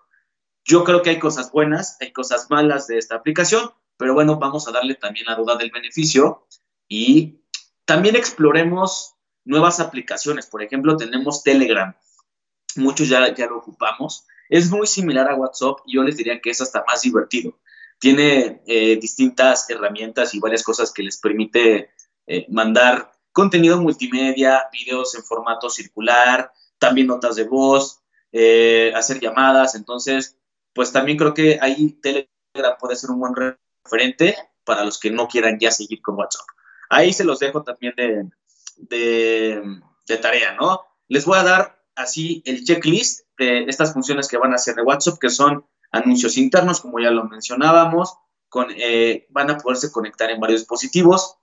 Yo 0.64 0.84
creo 0.84 1.02
que 1.02 1.10
hay 1.10 1.18
cosas 1.18 1.50
buenas, 1.50 1.96
hay 2.00 2.12
cosas 2.12 2.48
malas 2.50 2.86
de 2.86 2.98
esta 2.98 3.16
aplicación, 3.16 3.70
pero 3.96 4.14
bueno, 4.14 4.38
vamos 4.38 4.68
a 4.68 4.72
darle 4.72 4.94
también 4.94 5.26
la 5.26 5.34
duda 5.34 5.56
del 5.56 5.70
beneficio 5.70 6.46
y 6.88 7.40
también 7.84 8.16
exploremos 8.16 9.17
nuevas 9.48 9.80
aplicaciones. 9.80 10.46
Por 10.46 10.62
ejemplo, 10.62 10.96
tenemos 10.96 11.42
Telegram. 11.42 11.94
Muchos 12.76 13.08
ya, 13.08 13.34
ya 13.34 13.46
lo 13.46 13.58
ocupamos. 13.58 14.26
Es 14.48 14.70
muy 14.70 14.86
similar 14.86 15.28
a 15.28 15.34
WhatsApp 15.34 15.78
yo 15.86 16.02
les 16.02 16.16
diría 16.16 16.40
que 16.40 16.50
es 16.50 16.60
hasta 16.60 16.84
más 16.86 17.02
divertido. 17.02 17.58
Tiene 17.98 18.62
eh, 18.66 18.96
distintas 18.96 19.68
herramientas 19.68 20.34
y 20.34 20.38
varias 20.38 20.62
cosas 20.62 20.92
que 20.92 21.02
les 21.02 21.16
permite 21.16 21.90
eh, 22.26 22.46
mandar 22.48 23.10
contenido 23.32 23.80
multimedia, 23.80 24.68
videos 24.72 25.14
en 25.14 25.24
formato 25.24 25.70
circular, 25.70 26.52
también 26.78 27.06
notas 27.06 27.36
de 27.36 27.44
voz, 27.44 28.00
eh, 28.32 28.92
hacer 28.94 29.18
llamadas. 29.18 29.74
Entonces, 29.74 30.36
pues 30.74 30.92
también 30.92 31.16
creo 31.18 31.34
que 31.34 31.58
ahí 31.60 31.92
Telegram 32.02 32.76
puede 32.78 32.96
ser 32.96 33.10
un 33.10 33.20
buen 33.20 33.34
referente 33.34 34.36
para 34.64 34.84
los 34.84 34.98
que 35.00 35.10
no 35.10 35.26
quieran 35.26 35.58
ya 35.58 35.70
seguir 35.70 36.02
con 36.02 36.16
WhatsApp. 36.16 36.46
Ahí 36.90 37.12
se 37.12 37.24
los 37.24 37.38
dejo 37.38 37.62
también 37.62 37.94
de, 37.96 38.28
de, 38.78 39.80
tarea, 40.20 40.54
¿no? 40.54 40.80
Les 41.08 41.24
voy 41.24 41.38
a 41.38 41.42
dar 41.42 41.82
así 41.94 42.42
el 42.46 42.64
checklist 42.64 43.26
de 43.36 43.64
estas 43.64 43.92
funciones 43.92 44.28
que 44.28 44.38
van 44.38 44.52
a 44.52 44.56
hacer 44.56 44.74
de 44.74 44.82
WhatsApp, 44.82 45.18
que 45.18 45.30
son 45.30 45.66
anuncios 45.90 46.36
internos, 46.36 46.80
como 46.80 47.00
ya 47.00 47.10
lo 47.10 47.24
mencionábamos, 47.24 48.14
con, 48.48 48.68
eh, 48.70 49.26
van 49.30 49.50
a 49.50 49.58
poderse 49.58 49.92
conectar 49.92 50.30
en 50.30 50.40
varios 50.40 50.60
dispositivos. 50.60 51.36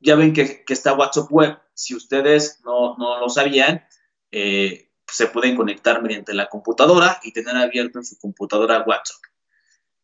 Ya 0.00 0.16
ven 0.16 0.32
que, 0.32 0.64
está 0.68 0.94
WhatsApp 0.94 1.30
Web. 1.30 1.58
Si 1.74 1.94
ustedes 1.94 2.60
no, 2.64 2.96
lo 2.98 3.28
sabían, 3.28 3.84
eh, 4.30 4.90
se 5.06 5.26
pueden 5.26 5.56
conectar 5.56 6.02
mediante 6.02 6.34
la 6.34 6.48
computadora 6.48 7.18
y 7.22 7.32
tener 7.32 7.56
abierto 7.56 7.98
en 7.98 8.04
su 8.04 8.18
computadora 8.18 8.84
WhatsApp. 8.86 9.20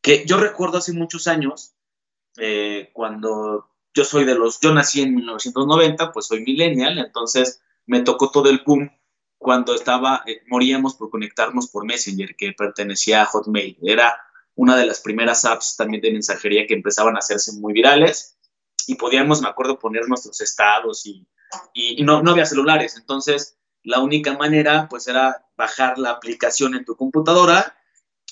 Que 0.00 0.24
yo 0.26 0.38
recuerdo 0.38 0.78
hace 0.78 0.92
muchos 0.92 1.26
años, 1.26 1.74
eh, 2.38 2.90
cuando 2.92 3.70
yo 3.96 4.04
soy 4.04 4.26
de 4.26 4.34
los, 4.34 4.60
yo 4.60 4.74
nací 4.74 5.00
en 5.00 5.14
1990, 5.14 6.12
pues 6.12 6.26
soy 6.26 6.42
millennial, 6.42 6.98
entonces 6.98 7.62
me 7.86 8.02
tocó 8.02 8.30
todo 8.30 8.50
el 8.50 8.62
boom 8.64 8.90
cuando 9.38 9.74
estaba, 9.74 10.22
eh, 10.26 10.42
moríamos 10.48 10.96
por 10.96 11.08
conectarnos 11.08 11.68
por 11.68 11.86
Messenger, 11.86 12.36
que 12.36 12.52
pertenecía 12.52 13.22
a 13.22 13.26
Hotmail. 13.26 13.78
Era 13.82 14.20
una 14.54 14.76
de 14.76 14.84
las 14.84 15.00
primeras 15.00 15.46
apps 15.46 15.76
también 15.76 16.02
de 16.02 16.12
mensajería 16.12 16.66
que 16.66 16.74
empezaban 16.74 17.16
a 17.16 17.20
hacerse 17.20 17.52
muy 17.58 17.72
virales 17.72 18.36
y 18.86 18.96
podíamos, 18.96 19.40
me 19.40 19.48
acuerdo, 19.48 19.78
poner 19.78 20.06
nuestros 20.08 20.42
estados 20.42 21.06
y, 21.06 21.26
y, 21.72 22.02
no, 22.04 22.22
no 22.22 22.32
había 22.32 22.44
celulares. 22.44 22.96
Entonces, 22.98 23.56
la 23.82 24.00
única 24.00 24.36
manera, 24.36 24.88
pues, 24.90 25.08
era 25.08 25.46
bajar 25.56 25.98
la 25.98 26.10
aplicación 26.10 26.74
en 26.74 26.84
tu 26.84 26.96
computadora 26.96 27.78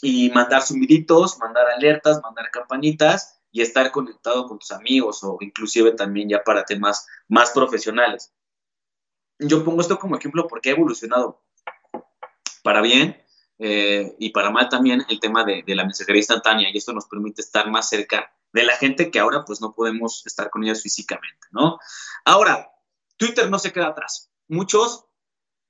y 0.03 0.29
mandar 0.31 0.61
sumiditos, 0.62 1.38
mandar 1.38 1.68
alertas, 1.70 2.20
mandar 2.22 2.50
campanitas 2.50 3.35
y 3.54 3.62
estar 3.62 3.92
conectado 3.92 4.48
con 4.48 4.58
tus 4.58 4.72
amigos 4.72 5.22
o 5.22 5.38
inclusive 5.40 5.92
también 5.92 6.28
ya 6.28 6.42
para 6.42 6.64
temas 6.64 7.06
más 7.28 7.52
profesionales. 7.52 8.34
Yo 9.38 9.64
pongo 9.64 9.80
esto 9.80 9.96
como 9.96 10.16
ejemplo 10.16 10.48
porque 10.48 10.70
ha 10.70 10.72
evolucionado 10.72 11.40
para 12.64 12.82
bien 12.82 13.16
eh, 13.60 14.16
y 14.18 14.30
para 14.30 14.50
mal 14.50 14.68
también 14.68 15.06
el 15.08 15.20
tema 15.20 15.44
de, 15.44 15.62
la 15.68 15.84
mensajería 15.84 16.18
instantánea 16.18 16.68
y 16.68 16.76
esto 16.76 16.92
nos 16.92 17.06
permite 17.06 17.42
estar 17.42 17.70
más 17.70 17.88
cerca 17.88 18.34
de 18.52 18.64
la 18.64 18.76
gente 18.76 19.12
que 19.12 19.20
ahora 19.20 19.44
pues 19.44 19.60
no 19.60 19.72
podemos 19.72 20.26
estar 20.26 20.50
con 20.50 20.64
ellos 20.64 20.82
físicamente, 20.82 21.46
¿no? 21.52 21.78
Ahora, 22.24 22.72
Twitter 23.16 23.48
no 23.48 23.60
se 23.60 23.72
queda 23.72 23.86
atrás. 23.86 24.32
Muchos, 24.48 25.06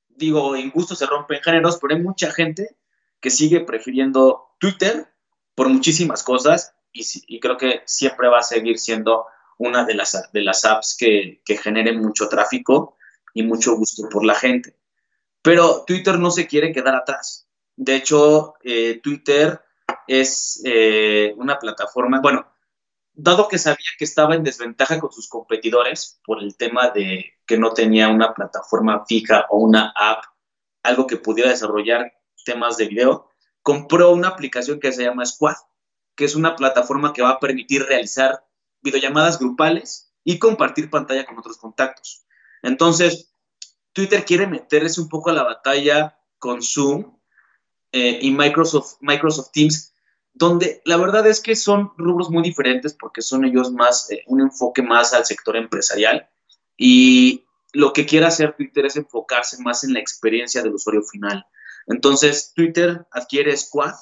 digo, 0.09 0.57
en 0.57 0.71
gusto 0.71 0.95
se 0.95 1.05
rompen 1.05 1.43
géneros, 1.43 1.77
pero 1.79 1.95
hay 1.95 2.01
mucha 2.01 2.31
gente 2.31 2.79
que 3.21 3.29
sigue 3.29 3.61
prefiriendo 3.61 4.57
Twitter 4.59 5.15
por 5.55 5.69
muchísimas 5.69 6.23
cosas 6.23 6.75
y, 6.95 7.41
creo 7.41 7.57
que 7.57 7.83
siempre 7.85 8.29
va 8.29 8.39
a 8.39 8.43
seguir 8.43 8.79
siendo 8.79 9.27
una 9.59 9.85
de 9.85 9.95
las, 9.95 10.31
de 10.33 10.41
las 10.43 10.65
apps 10.65 10.97
que, 10.99 11.43
que 11.45 11.57
genere 11.57 11.93
mucho 11.93 12.29
tráfico 12.29 12.97
y 13.35 13.43
mucho 13.43 13.77
gusto 13.77 14.09
por 14.09 14.25
la 14.25 14.35
gente. 14.35 14.77
Pero 15.43 15.85
Twitter 15.87 16.19
no 16.19 16.31
se 16.31 16.47
quiere 16.47 16.73
quedar 16.73 16.95
atrás. 16.95 17.49
De 17.77 17.97
hecho, 17.97 18.55
eh, 18.63 19.01
Twitter 19.03 19.61
es 20.07 20.63
eh, 20.65 21.35
una 21.37 21.59
plataforma, 21.59 22.21
bueno, 22.21 22.47
dado 23.13 23.49
que 23.49 23.59
sabía 23.59 23.91
que 23.99 24.05
estaba 24.05 24.35
en 24.35 24.45
desventaja 24.45 24.99
con 25.01 25.13
sus 25.13 25.29
competidores 25.29 26.21
por 26.25 26.43
el 26.43 26.57
tema 26.57 26.91
de 26.91 27.33
que 27.47 27.59
no 27.59 27.73
tenía 27.73 28.09
una 28.09 28.33
plataforma 28.33 29.05
fija 29.07 29.47
o 29.51 29.59
una 29.59 29.93
app, 29.97 30.25
algo 30.83 31.07
que 31.07 31.17
pudiera 31.17 31.51
desarrollar 31.51 32.13
temas 32.45 32.77
de 32.77 32.89
video, 32.89 33.29
compró 33.63 34.13
una 34.13 34.29
aplicación 34.29 34.79
que 34.79 34.93
se 34.93 35.05
llama 35.05 35.27
Squad 35.27 35.57
que 36.17 36.25
es 36.25 36.35
una 36.35 36.57
plataforma 36.57 37.13
que 37.13 37.23
va 37.23 37.31
a 37.31 37.41
permitir 37.41 37.83
realizar 37.83 38.45
videollamadas 38.83 39.39
grupales 39.39 40.13
y 40.23 40.39
compartir 40.39 40.91
pantalla 40.91 41.25
con 41.25 41.39
otros 41.39 41.59
contactos. 41.59 42.25
Entonces, 42.63 43.31
Twitter 43.93 44.25
quiere 44.25 44.47
meterse 44.47 45.01
un 45.01 45.09
poco 45.09 45.31
a 45.31 45.35
la 45.35 45.43
batalla 45.43 46.19
con 46.39 46.63
Zoom 46.63 47.17
eh, 47.93 48.19
y 48.23 48.31
Microsoft, 48.33 48.99
Teams, 49.53 49.95
donde 50.33 50.83
la 50.85 50.97
verdad 50.97 51.27
es 51.27 51.41
que 51.41 51.55
son 51.55 51.93
rubros 51.97 52.31
muy 52.31 52.43
diferentes 52.43 52.93
porque 52.95 53.23
son 53.23 53.45
ellos 53.45 53.73
más, 53.73 54.11
eh, 54.11 54.25
un 54.27 54.41
enfoque 54.41 54.83
más 54.83 55.15
al 55.15 55.25
sector 55.25 55.57
empresarial 55.57 56.29
y 56.77 57.45
lo 57.73 57.93
que 57.93 58.07
quiere 58.07 58.27
hacer 58.27 58.55
Twitter 58.57 58.87
es 58.87 58.97
enfocarse 58.97 59.63
más 59.63 59.85
en 59.85 59.93
la 59.93 60.01
experiencia 60.01 60.63
del 60.63 60.75
usuario 60.75 61.03
final. 61.03 61.47
Entonces, 61.87 62.53
Twitter 62.55 63.07
adquiere 63.11 63.57
Squad, 63.57 63.95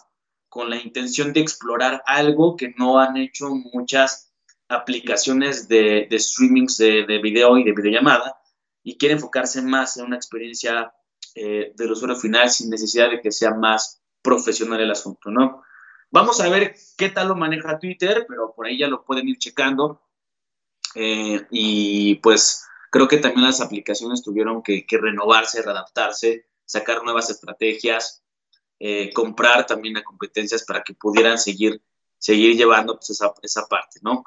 con 0.53 0.69
la 0.69 0.77
intención 0.77 1.33
de 1.33 1.41
explorar 1.41 2.03
algo 2.05 2.59
que 2.59 2.75
no 2.77 2.99
han 2.99 3.17
hecho 3.17 3.49
muchas 3.73 4.35
aplicaciones 4.69 5.67
de, 5.67 6.07
de 6.11 6.19
streamings 6.19 6.77
de, 6.77 7.07
de, 7.07 7.23
video 7.23 7.57
y 7.57 7.65
de 7.65 7.73
videollamada 7.73 8.39
y 8.83 8.99
quiere 8.99 9.15
enfocarse 9.15 9.63
más 9.63 9.97
en 9.97 10.05
una 10.05 10.17
experiencia 10.17 10.93
eh, 11.35 11.73
del 11.75 11.93
usuario 11.93 12.17
final 12.17 12.51
sin 12.51 12.69
necesidad 12.69 13.09
de 13.09 13.23
que 13.23 13.33
sea 13.33 13.55
más 13.55 14.03
profesional 14.21 14.79
el 14.79 14.91
asunto, 14.91 15.31
¿no? 15.31 15.63
Vamos 16.11 16.39
a 16.43 16.51
ver 16.51 16.75
qué 16.99 17.09
tal 17.09 17.29
lo 17.29 17.35
maneja 17.35 17.79
Twitter, 17.79 18.27
pero 18.29 18.53
por 18.55 18.67
ahí 18.67 18.77
ya 18.77 18.89
lo 18.89 19.07
pueden 19.07 19.29
ir 19.29 19.39
checando. 19.39 20.03
Eh, 20.95 21.47
y 21.51 22.17
pues 22.17 22.67
creo 22.91 23.09
que 23.09 23.17
también 23.17 23.47
las 23.47 23.63
aplicaciones 23.63 24.23
tuvieron 24.23 24.63
que, 24.63 24.85
que 24.85 24.99
renovarse, 24.99 25.63
readaptarse, 25.63 26.45
sacar 26.67 27.03
nuevas 27.03 27.31
estrategias, 27.31 28.22
eh, 28.85 29.13
comprar 29.13 29.65
también 29.65 29.97
a 29.97 30.03
competencias 30.03 30.65
para 30.65 30.83
que 30.83 30.93
pudieran 30.93 31.39
seguir, 31.39 31.81
seguir 32.19 32.57
llevando 32.57 32.97
pues, 32.97 33.11
esa, 33.11 33.33
esa, 33.41 33.69
parte, 33.69 34.01
¿no? 34.03 34.25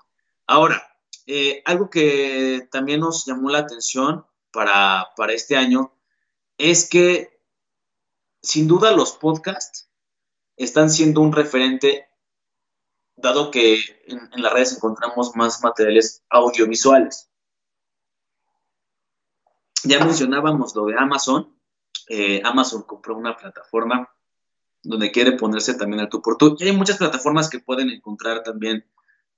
Ahora, 0.47 0.81
eh, 1.25 1.61
algo 1.65 1.89
que 1.89 2.65
también 2.71 3.01
nos 3.01 3.25
llamó 3.25 3.49
la 3.49 3.57
atención 3.57 4.25
para, 4.53 5.09
para 5.17 5.33
este 5.33 5.57
año 5.57 5.93
es 6.57 6.89
que 6.89 7.37
sin 8.41 8.65
duda 8.65 8.93
los 8.93 9.17
podcasts 9.17 9.89
están 10.55 10.89
siendo 10.89 11.19
un 11.19 11.33
referente, 11.33 12.07
dado 13.17 13.51
que 13.51 13.81
en, 14.07 14.41
las 14.41 14.53
redes 14.53 14.77
encontramos 14.77 15.35
más 15.35 15.61
materiales 15.61 16.23
audiovisuales. 16.29 17.29
Ya 19.83 19.99
mencionábamos 19.99 20.73
lo 20.75 20.85
de 20.85 20.97
Amazon. 20.97 21.59
Eh, 22.07 22.41
Amazon 22.45 22.83
compró 22.83 23.17
una 23.17 23.35
plataforma 23.35 24.14
donde 24.86 25.12
quiere 25.12 25.34
ponerse 25.34 25.74
también 25.74 26.02
al 26.02 26.10
tú 26.10 26.21
por 26.21 26.38
tú. 26.38 26.56
Y 26.60 26.65
hay 26.65 26.71
muchas 26.71 26.98
plataformas 26.98 27.50
que 27.50 27.60
pueden 27.60 27.89
encontrar 27.89 28.43
también 28.43 28.86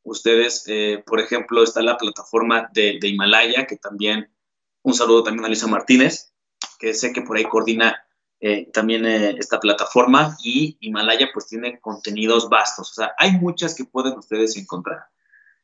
ustedes. 0.04 0.64
Eh, 0.68 1.04
por 1.06 1.20
ejemplo, 1.20 1.64
está 1.64 1.82
la 1.82 1.98
plataforma 1.98 2.70
de, 2.74 3.00
Himalaya, 3.02 3.66
que 3.66 3.78
también, 3.78 4.30
un 4.84 4.94
saludo 4.94 5.24
también 5.24 5.46
a 5.46 5.50
Lisa 5.50 5.68
Martínez, 5.68 6.34
que 6.80 6.94
sé 6.94 7.14
que 7.14 7.22
por 7.22 7.38
ahí 7.38 7.46
coordina 7.46 8.04
eh, 8.40 8.70
también 8.72 9.06
eh, 9.06 9.36
esta 9.40 9.60
plataforma 9.60 10.38
y 10.44 10.78
Himalaya 10.80 11.30
pues 11.34 11.48
tiene 11.48 11.80
contenidos 11.80 12.50
vastos. 12.50 12.92
O 12.92 12.94
sea, 12.94 13.14
hay 13.18 13.32
muchas 13.32 13.74
que 13.74 13.86
pueden 13.86 14.18
ustedes 14.18 14.58
encontrar. 14.58 15.06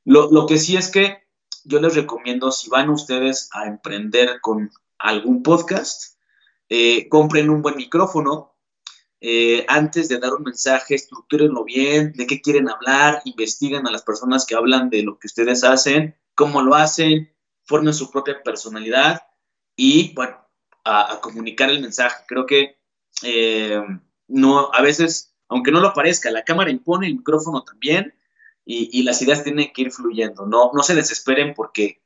Lo, 0.06 0.32
lo 0.32 0.46
que 0.46 0.58
sí 0.58 0.76
es 0.76 0.90
que 0.90 1.24
yo 1.66 1.80
les 1.80 1.96
recomiendo, 1.96 2.52
si 2.52 2.70
van 2.70 2.90
ustedes 2.90 3.50
a 3.54 3.68
emprender 3.68 4.42
con 4.42 4.72
algún 4.98 5.44
podcast, 5.44 6.18
compren 7.10 7.52
un 7.52 7.62
buen 7.62 7.76
micrófono, 7.76 8.53
eh, 9.26 9.66
antes 9.70 10.10
de 10.10 10.18
dar 10.18 10.34
un 10.34 10.44
mensaje, 10.44 10.96
estructúrenlo 10.96 11.64
bien, 11.64 12.12
de 12.12 12.28
qué 12.28 12.42
quieren 12.42 12.68
hablar, 12.68 13.22
investiguen 13.24 13.88
a 13.88 13.92
las 13.92 14.02
personas 14.02 14.46
que 14.46 14.54
hablan 14.54 14.90
de 14.90 15.02
lo 15.02 15.18
que 15.18 15.28
ustedes 15.28 15.64
hacen, 15.64 16.18
cómo 16.36 16.62
lo 16.62 16.76
hacen, 16.76 17.34
formen 17.64 17.94
su 17.94 18.12
propia 18.12 18.44
personalidad 18.44 19.22
y, 19.78 20.14
bueno, 20.14 20.46
a, 20.84 21.22
comunicar 21.22 21.70
el 21.70 21.80
mensaje. 21.80 22.26
Creo 22.28 22.46
que 22.46 22.76
eh, 23.24 23.82
no, 24.28 24.70
a 24.74 24.82
veces, 24.82 25.34
aunque 25.48 25.72
no 25.72 25.80
lo 25.80 25.94
parezca, 25.94 26.30
la 26.30 26.44
cámara 26.44 26.70
impone 26.70 27.08
el 27.08 27.16
micrófono 27.16 27.64
también 27.64 28.14
y, 28.66 29.04
las 29.04 29.22
ideas 29.22 29.46
tienen 29.46 29.72
que 29.72 29.84
ir 29.84 29.92
fluyendo. 29.94 30.46
No, 30.46 30.72
no 30.74 30.84
se 30.84 30.96
desesperen 30.96 31.54
porque 31.54 32.02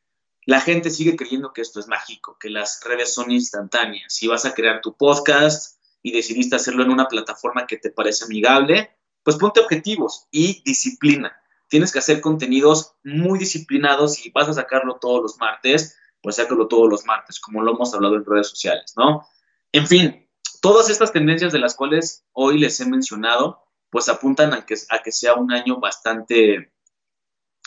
la 0.46 0.62
gente 0.62 0.92
sigue 0.92 1.16
creyendo 1.16 1.52
que 1.52 1.62
esto 1.62 1.80
es 1.80 1.88
mágico, 1.88 2.38
que 2.40 2.52
las 2.52 2.80
redes 2.84 3.12
son 3.12 3.32
instantáneas. 3.32 4.14
Si 4.14 4.28
vas 4.28 4.46
a 4.46 4.54
crear 4.54 4.82
tu 4.82 4.96
podcast, 4.96 5.77
y 6.08 6.12
decidiste 6.12 6.56
hacerlo 6.56 6.84
en 6.84 6.92
una 6.92 7.10
plataforma 7.10 7.68
que 7.68 7.76
te 7.76 7.92
parece 7.92 8.24
amigable, 8.24 8.96
pues 9.24 9.36
ponte 9.36 9.60
objetivos 9.60 10.26
y 10.32 10.64
disciplina. 10.64 11.36
Tienes 11.68 11.92
que 11.92 12.00
hacer 12.00 12.22
contenidos 12.22 12.96
muy 13.04 13.38
disciplinados 13.38 14.26
y 14.26 14.30
vas 14.32 14.48
a 14.48 14.54
sacarlo 14.54 15.00
todos 15.02 15.22
los 15.22 15.38
martes, 15.38 15.98
pues 16.22 16.38
sácalo 16.38 16.70
todos 16.70 16.90
los 16.90 17.06
martes, 17.06 17.42
como 17.42 17.62
lo 17.62 17.74
hemos 17.74 17.94
hablado 17.94 18.16
en 18.16 18.24
redes 18.24 18.48
sociales, 18.48 18.94
¿no? 18.96 19.28
En 19.74 19.86
fin, 19.86 20.30
todas 20.62 20.90
estas 20.90 21.12
tendencias 21.12 21.52
de 21.52 21.60
las 21.60 21.76
cuales 21.76 22.24
hoy 22.32 22.58
les 22.58 22.80
he 22.80 22.86
mencionado, 22.86 23.66
pues 23.90 24.08
apuntan 24.08 24.54
a 24.54 24.66
que, 24.66 24.76
a 24.90 25.00
que 25.00 25.12
sea 25.12 25.34
un 25.34 25.52
año 25.52 25.82
bastante 25.82 26.72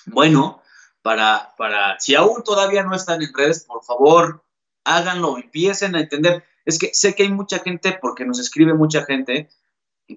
bueno 0.07 0.63
para, 1.03 1.55
para, 1.59 2.01
si 2.01 2.15
aún 2.15 2.43
todavía 2.43 2.85
no 2.85 2.95
están 2.95 3.21
en 3.21 3.35
redes, 3.35 3.67
por 3.67 3.85
favor, 3.85 4.43
háganlo, 4.85 5.37
empiecen 5.37 5.95
a 5.95 6.01
entender. 6.01 6.43
Es 6.65 6.79
que 6.79 6.91
sé 6.93 7.15
que 7.15 7.25
hay 7.25 7.31
mucha 7.31 7.59
gente, 7.61 7.99
porque 8.01 8.25
nos 8.25 8.39
escribe 8.39 8.75
mucha 8.75 9.05
gente, 9.05 9.49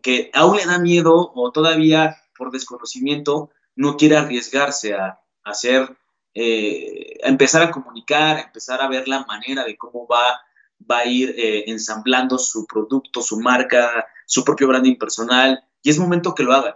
que 0.01 0.31
aún 0.33 0.57
le 0.57 0.65
da 0.65 0.79
miedo 0.79 1.31
o 1.35 1.51
todavía 1.51 2.17
por 2.37 2.51
desconocimiento 2.51 3.51
no 3.75 3.97
quiere 3.97 4.17
arriesgarse 4.17 4.93
a, 4.93 5.19
hacer, 5.43 5.95
eh, 6.33 7.19
a 7.23 7.27
empezar 7.27 7.63
a 7.63 7.71
comunicar, 7.71 8.37
a 8.37 8.41
empezar 8.41 8.81
a 8.81 8.87
ver 8.87 9.07
la 9.07 9.25
manera 9.25 9.63
de 9.63 9.77
cómo 9.77 10.07
va, 10.07 10.41
va 10.89 10.99
a 10.99 11.05
ir 11.05 11.35
eh, 11.37 11.65
ensamblando 11.67 12.37
su 12.37 12.65
producto, 12.65 13.21
su 13.21 13.39
marca, 13.39 14.05
su 14.25 14.43
propio 14.43 14.67
branding 14.67 14.95
personal. 14.95 15.63
Y 15.81 15.89
es 15.89 15.99
momento 15.99 16.33
que 16.33 16.43
lo 16.43 16.53
hagan. 16.53 16.75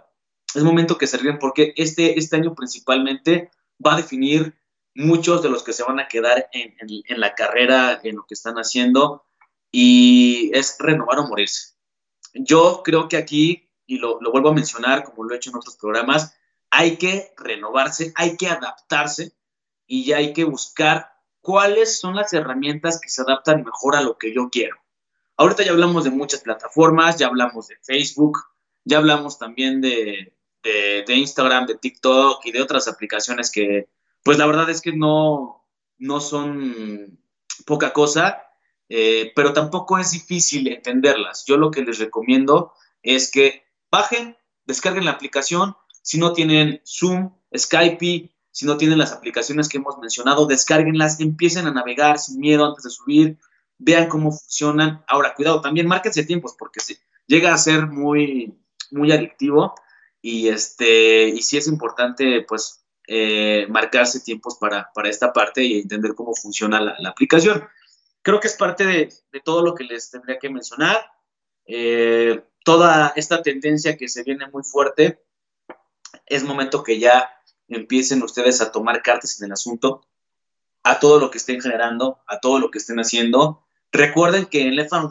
Es 0.54 0.62
momento 0.62 0.98
que 0.98 1.06
se 1.06 1.18
ríen 1.18 1.38
porque 1.38 1.72
este, 1.76 2.18
este 2.18 2.36
año 2.36 2.54
principalmente 2.54 3.50
va 3.84 3.94
a 3.94 3.98
definir 3.98 4.54
muchos 4.94 5.42
de 5.42 5.50
los 5.50 5.62
que 5.62 5.72
se 5.72 5.84
van 5.84 6.00
a 6.00 6.08
quedar 6.08 6.48
en, 6.52 6.74
en 6.80 7.20
la 7.20 7.34
carrera, 7.34 8.00
en 8.02 8.16
lo 8.16 8.24
que 8.26 8.34
están 8.34 8.56
haciendo, 8.56 9.27
y 9.70 10.50
es 10.54 10.76
renovar 10.78 11.18
o 11.18 11.28
morirse. 11.28 11.74
Yo 12.34 12.82
creo 12.84 13.08
que 13.08 13.16
aquí, 13.16 13.70
y 13.86 13.98
lo, 13.98 14.20
lo, 14.20 14.30
vuelvo 14.30 14.50
a 14.50 14.54
mencionar 14.54 15.04
como 15.04 15.24
lo 15.24 15.34
he 15.34 15.36
hecho 15.36 15.50
en 15.50 15.56
otros 15.56 15.76
programas, 15.76 16.34
hay 16.70 16.96
que 16.96 17.32
renovarse, 17.36 18.12
hay 18.16 18.36
que 18.36 18.48
adaptarse 18.48 19.32
y 19.86 20.04
ya 20.04 20.18
hay 20.18 20.32
que 20.32 20.44
buscar 20.44 21.12
cuáles 21.40 21.98
son 21.98 22.14
las 22.14 22.32
herramientas 22.32 23.00
que 23.00 23.08
se 23.08 23.22
adaptan 23.22 23.64
mejor 23.64 23.96
a 23.96 24.02
lo 24.02 24.18
que 24.18 24.34
yo 24.34 24.50
quiero. 24.50 24.76
Ahorita 25.36 25.62
ya 25.62 25.70
hablamos 25.70 26.04
de 26.04 26.10
muchas 26.10 26.40
plataformas, 26.40 27.16
ya 27.16 27.28
hablamos 27.28 27.68
de 27.68 27.76
Facebook, 27.82 28.38
ya 28.84 28.98
hablamos 28.98 29.38
también 29.38 29.80
de, 29.80 30.34
de, 30.62 31.04
de 31.06 31.14
Instagram, 31.14 31.66
de 31.66 31.76
TikTok 31.76 32.44
y 32.44 32.52
de 32.52 32.60
otras 32.60 32.88
aplicaciones 32.88 33.50
que, 33.50 33.88
pues 34.22 34.36
la 34.36 34.46
verdad 34.46 34.68
es 34.68 34.80
que 34.80 34.92
no, 34.92 35.64
no 35.98 36.20
son 36.20 37.18
poca 37.64 37.92
cosa 37.92 38.47
eh, 38.88 39.32
pero 39.36 39.52
tampoco 39.52 39.98
es 39.98 40.12
difícil 40.12 40.68
entenderlas. 40.68 41.44
Yo 41.46 41.56
lo 41.56 41.70
que 41.70 41.82
les 41.82 41.98
recomiendo 41.98 42.72
es 43.02 43.30
que 43.30 43.64
bajen, 43.90 44.36
descarguen 44.64 45.04
la 45.04 45.12
aplicación. 45.12 45.76
Si 46.02 46.18
no 46.18 46.32
tienen 46.32 46.80
Zoom, 46.86 47.34
Skype, 47.56 48.30
si 48.50 48.66
no 48.66 48.76
tienen 48.76 48.98
las 48.98 49.12
aplicaciones 49.12 49.68
que 49.68 49.76
hemos 49.76 49.98
mencionado, 49.98 50.46
descárguenlas, 50.46 51.20
empiecen 51.20 51.66
a 51.66 51.72
navegar 51.72 52.18
sin 52.18 52.40
miedo 52.40 52.64
antes 52.64 52.84
de 52.84 52.90
subir, 52.90 53.38
vean 53.78 54.08
cómo 54.08 54.32
funcionan. 54.32 55.04
Ahora, 55.06 55.34
cuidado, 55.34 55.60
también 55.60 55.86
márquense 55.86 56.24
tiempos 56.24 56.54
porque 56.58 56.80
llega 57.26 57.52
a 57.52 57.58
ser 57.58 57.86
muy, 57.86 58.58
muy 58.90 59.12
adictivo 59.12 59.74
y, 60.22 60.48
este, 60.48 61.28
y 61.28 61.42
sí 61.42 61.58
es 61.58 61.68
importante, 61.68 62.44
pues, 62.48 62.84
eh, 63.06 63.66
marcarse 63.70 64.20
tiempos 64.20 64.56
para, 64.56 64.90
para, 64.94 65.08
esta 65.08 65.32
parte 65.32 65.62
y 65.62 65.80
entender 65.80 66.14
cómo 66.14 66.34
funciona 66.34 66.80
la 66.80 67.08
aplicación 67.08 67.64
creo 68.28 68.40
que 68.40 68.48
es 68.48 68.56
parte 68.56 68.84
de, 68.84 69.10
todo 69.42 69.62
lo 69.62 69.74
que 69.74 69.84
les 69.84 70.10
tendría 70.10 70.38
que 70.38 70.50
mencionar. 70.50 70.98
Eh, 71.64 72.44
toda 72.62 73.14
esta 73.16 73.42
tendencia 73.42 73.96
que 73.96 74.06
se 74.06 74.22
viene 74.22 74.46
muy 74.48 74.62
fuerte, 74.64 75.24
es 76.26 76.44
momento 76.44 76.82
que 76.82 76.98
ya 76.98 77.30
empiecen 77.68 78.22
ustedes 78.22 78.60
a 78.60 78.70
tomar 78.70 79.00
cartas 79.00 79.40
en 79.40 79.46
el 79.46 79.52
asunto, 79.52 80.02
a 80.82 81.00
todo 81.00 81.18
lo 81.18 81.30
que 81.30 81.38
estén 81.38 81.62
generando, 81.62 82.18
a 82.26 82.38
todo 82.38 82.58
lo 82.58 82.70
que 82.70 82.76
estén 82.76 82.98
haciendo. 82.98 83.64
Recuerden 83.92 84.44
que 84.44 84.60
en 84.60 84.76
Left 84.76 84.92
and 84.92 85.08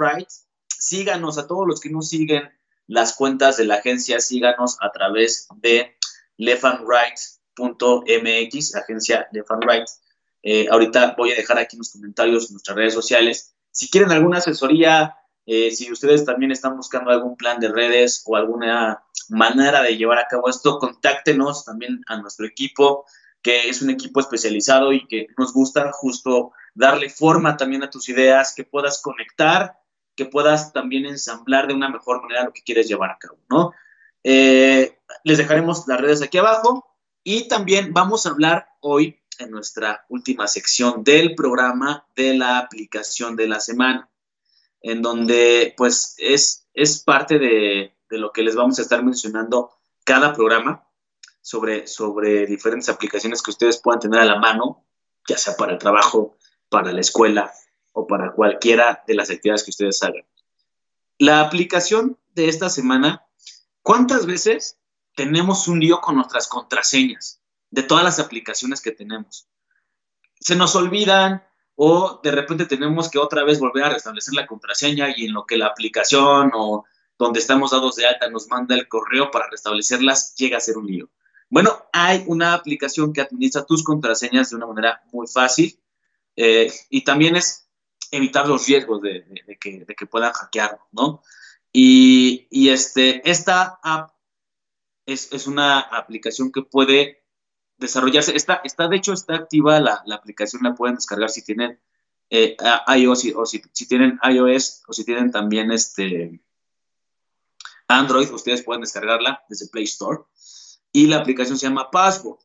síganos 0.67 1.39
a 1.39 1.47
todos 1.47 1.67
los 1.67 1.81
que 1.81 1.89
no 1.89 2.03
siguen 2.03 2.47
las 2.85 3.15
cuentas 3.15 3.57
de 3.57 3.65
la 3.65 3.77
agencia, 3.77 4.19
síganos 4.19 4.77
a 4.79 4.91
través 4.91 5.47
de 5.55 5.97
leftandright.mx, 6.37 8.75
agencia 8.75 9.27
Left 9.31 9.49
and. 9.49 9.63
Eh, 10.43 10.67
ahorita 10.69 11.15
voy 11.17 11.31
a 11.31 11.35
dejar 11.35 11.57
aquí 11.57 11.75
en 11.75 11.79
los 11.79 11.91
comentarios 11.91 12.47
en 12.47 12.53
nuestras 12.53 12.77
redes 12.77 12.93
sociales. 12.93 13.55
Si 13.71 13.89
quieren 13.89 14.11
alguna 14.11 14.37
asesoría, 14.37 15.15
eh, 15.45 15.71
si 15.71 15.91
ustedes 15.91 16.25
también 16.25 16.51
están 16.51 16.75
buscando 16.75 17.11
algún 17.11 17.37
plan 17.37 17.59
de 17.59 17.69
redes 17.69 18.23
o 18.25 18.35
alguna 18.35 19.03
manera 19.29 19.81
de 19.81 19.97
llevar 19.97 20.19
a 20.19 20.27
cabo 20.27 20.49
esto, 20.49 20.77
contáctenos 20.79 21.65
también 21.65 22.01
a 22.07 22.17
nuestro 22.17 22.45
equipo, 22.45 23.05
que 23.41 23.69
es 23.69 23.81
un 23.81 23.89
equipo 23.89 24.19
especializado 24.19 24.91
y 24.91 25.07
que 25.07 25.27
nos 25.37 25.53
gusta 25.53 25.91
justo 25.93 26.51
darle 26.73 27.09
forma 27.09 27.55
también 27.57 27.83
a 27.83 27.89
tus 27.89 28.09
ideas, 28.09 28.53
que 28.55 28.63
puedas 28.63 29.01
conectar, 29.01 29.79
que 30.15 30.25
puedas 30.25 30.73
también 30.73 31.05
ensamblar 31.05 31.67
de 31.67 31.73
una 31.73 31.89
mejor 31.89 32.21
manera 32.21 32.43
lo 32.43 32.53
que 32.53 32.63
quieres 32.63 32.87
llevar 32.87 33.11
a 33.11 33.17
cabo, 33.17 33.37
¿no? 33.49 33.71
Eh, 34.23 34.99
les 35.23 35.37
dejaremos 35.37 35.87
las 35.87 36.01
redes 36.01 36.21
aquí 36.21 36.37
abajo 36.37 36.85
y 37.23 37.47
también 37.47 37.93
vamos 37.93 38.25
a 38.25 38.31
hablar 38.31 38.67
hoy 38.81 39.19
en 39.39 39.51
nuestra 39.51 40.05
última 40.09 40.47
sección 40.47 41.03
del 41.03 41.35
programa 41.35 42.07
de 42.15 42.35
la 42.35 42.57
aplicación 42.59 43.35
de 43.35 43.47
la 43.47 43.59
semana, 43.59 44.09
en 44.81 45.01
donde 45.01 45.73
pues 45.77 46.15
es, 46.17 46.67
es 46.73 47.03
parte 47.03 47.39
de, 47.39 47.95
de 48.09 48.17
lo 48.17 48.31
que 48.31 48.43
les 48.43 48.55
vamos 48.55 48.79
a 48.79 48.81
estar 48.81 49.03
mencionando 49.03 49.71
cada 50.03 50.33
programa 50.33 50.87
sobre, 51.41 51.87
sobre 51.87 52.45
diferentes 52.45 52.89
aplicaciones 52.89 53.41
que 53.41 53.51
ustedes 53.51 53.81
puedan 53.81 53.99
tener 53.99 54.19
a 54.19 54.25
la 54.25 54.39
mano, 54.39 54.85
ya 55.27 55.37
sea 55.37 55.55
para 55.55 55.73
el 55.73 55.77
trabajo, 55.77 56.37
para 56.69 56.91
la 56.91 57.01
escuela 57.01 57.53
o 57.93 58.05
para 58.05 58.33
cualquiera 58.33 59.03
de 59.07 59.15
las 59.15 59.29
actividades 59.29 59.63
que 59.63 59.71
ustedes 59.71 60.01
hagan. 60.03 60.25
La 61.17 61.41
aplicación 61.41 62.17
de 62.35 62.49
esta 62.49 62.69
semana, 62.69 63.25
¿cuántas 63.81 64.25
veces 64.25 64.77
tenemos 65.15 65.67
un 65.67 65.79
lío 65.79 65.99
con 66.01 66.15
nuestras 66.15 66.47
contraseñas? 66.47 67.36
De 67.69 67.83
todas 67.83 68.03
las 68.03 68.19
aplicaciones 68.19 68.81
que 68.81 68.91
tenemos. 68.91 69.47
Se 70.39 70.55
nos 70.55 70.75
olvidan 70.75 71.43
o 71.75 72.19
de 72.23 72.31
repente 72.31 72.65
tenemos 72.65 73.09
que 73.09 73.19
otra 73.19 73.43
vez 73.43 73.59
volver 73.59 73.83
a 73.83 73.89
restablecer 73.89 74.33
la 74.33 74.47
contraseña 74.47 75.13
y 75.15 75.25
en 75.25 75.33
lo 75.33 75.45
que 75.45 75.57
la 75.57 75.67
aplicación 75.67 76.51
o 76.53 76.85
donde 77.17 77.39
estamos 77.39 77.71
dados 77.71 77.95
de 77.95 78.05
alta 78.05 78.29
nos 78.29 78.47
manda 78.47 78.75
el 78.75 78.87
correo 78.87 79.31
para 79.31 79.49
restablecerlas, 79.49 80.35
llega 80.35 80.57
a 80.57 80.61
ser 80.61 80.77
un 80.77 80.87
lío. 80.87 81.09
Bueno, 81.49 81.87
hay 81.93 82.23
una 82.27 82.53
aplicación 82.53 83.13
que 83.13 83.21
administra 83.21 83.65
tus 83.65 83.83
contraseñas 83.83 84.49
de 84.49 84.57
una 84.57 84.67
manera 84.67 85.01
muy 85.11 85.27
fácil 85.27 85.79
eh, 86.35 86.71
y 86.89 87.03
también 87.03 87.35
es 87.35 87.69
evitar 88.11 88.47
los 88.47 88.67
riesgos 88.67 89.01
de, 89.01 89.25
que, 89.59 90.05
puedan 90.05 90.33
hackear, 90.33 90.79
¿no? 90.91 91.21
Y, 91.71 92.69
este, 92.69 93.29
esta 93.29 93.79
app 93.83 94.11
es, 95.05 95.47
una 95.47 95.79
aplicación 95.79 96.51
que 96.51 96.61
puede 96.61 97.23
desarrollarse. 97.77 98.35
Está, 98.35 98.61
está, 98.63 98.87
de 98.87 98.97
hecho, 98.97 99.13
está 99.13 99.35
activa 99.35 99.79
la, 99.79 100.03
la 100.05 100.15
aplicación, 100.15 100.63
la 100.63 100.75
pueden 100.75 100.95
descargar 100.95 101.29
si 101.29 101.43
tienen 101.43 101.79
eh, 102.29 102.57
iOS 102.95 103.25
o 103.35 103.45
si, 103.45 103.61
tienen 103.87 104.19
iOS 104.21 104.83
o 104.87 104.93
si 104.93 105.05
tienen 105.05 105.31
también 105.31 105.71
este 105.71 106.41
Android, 107.87 108.29
ustedes 108.31 108.63
pueden 108.63 108.81
descargarla 108.81 109.43
desde 109.47 109.69
Play 109.69 109.85
Store. 109.85 110.23
Y 110.91 111.07
la 111.07 111.17
aplicación 111.17 111.57
se 111.57 111.67
llama 111.67 111.89
Password. 111.89 112.39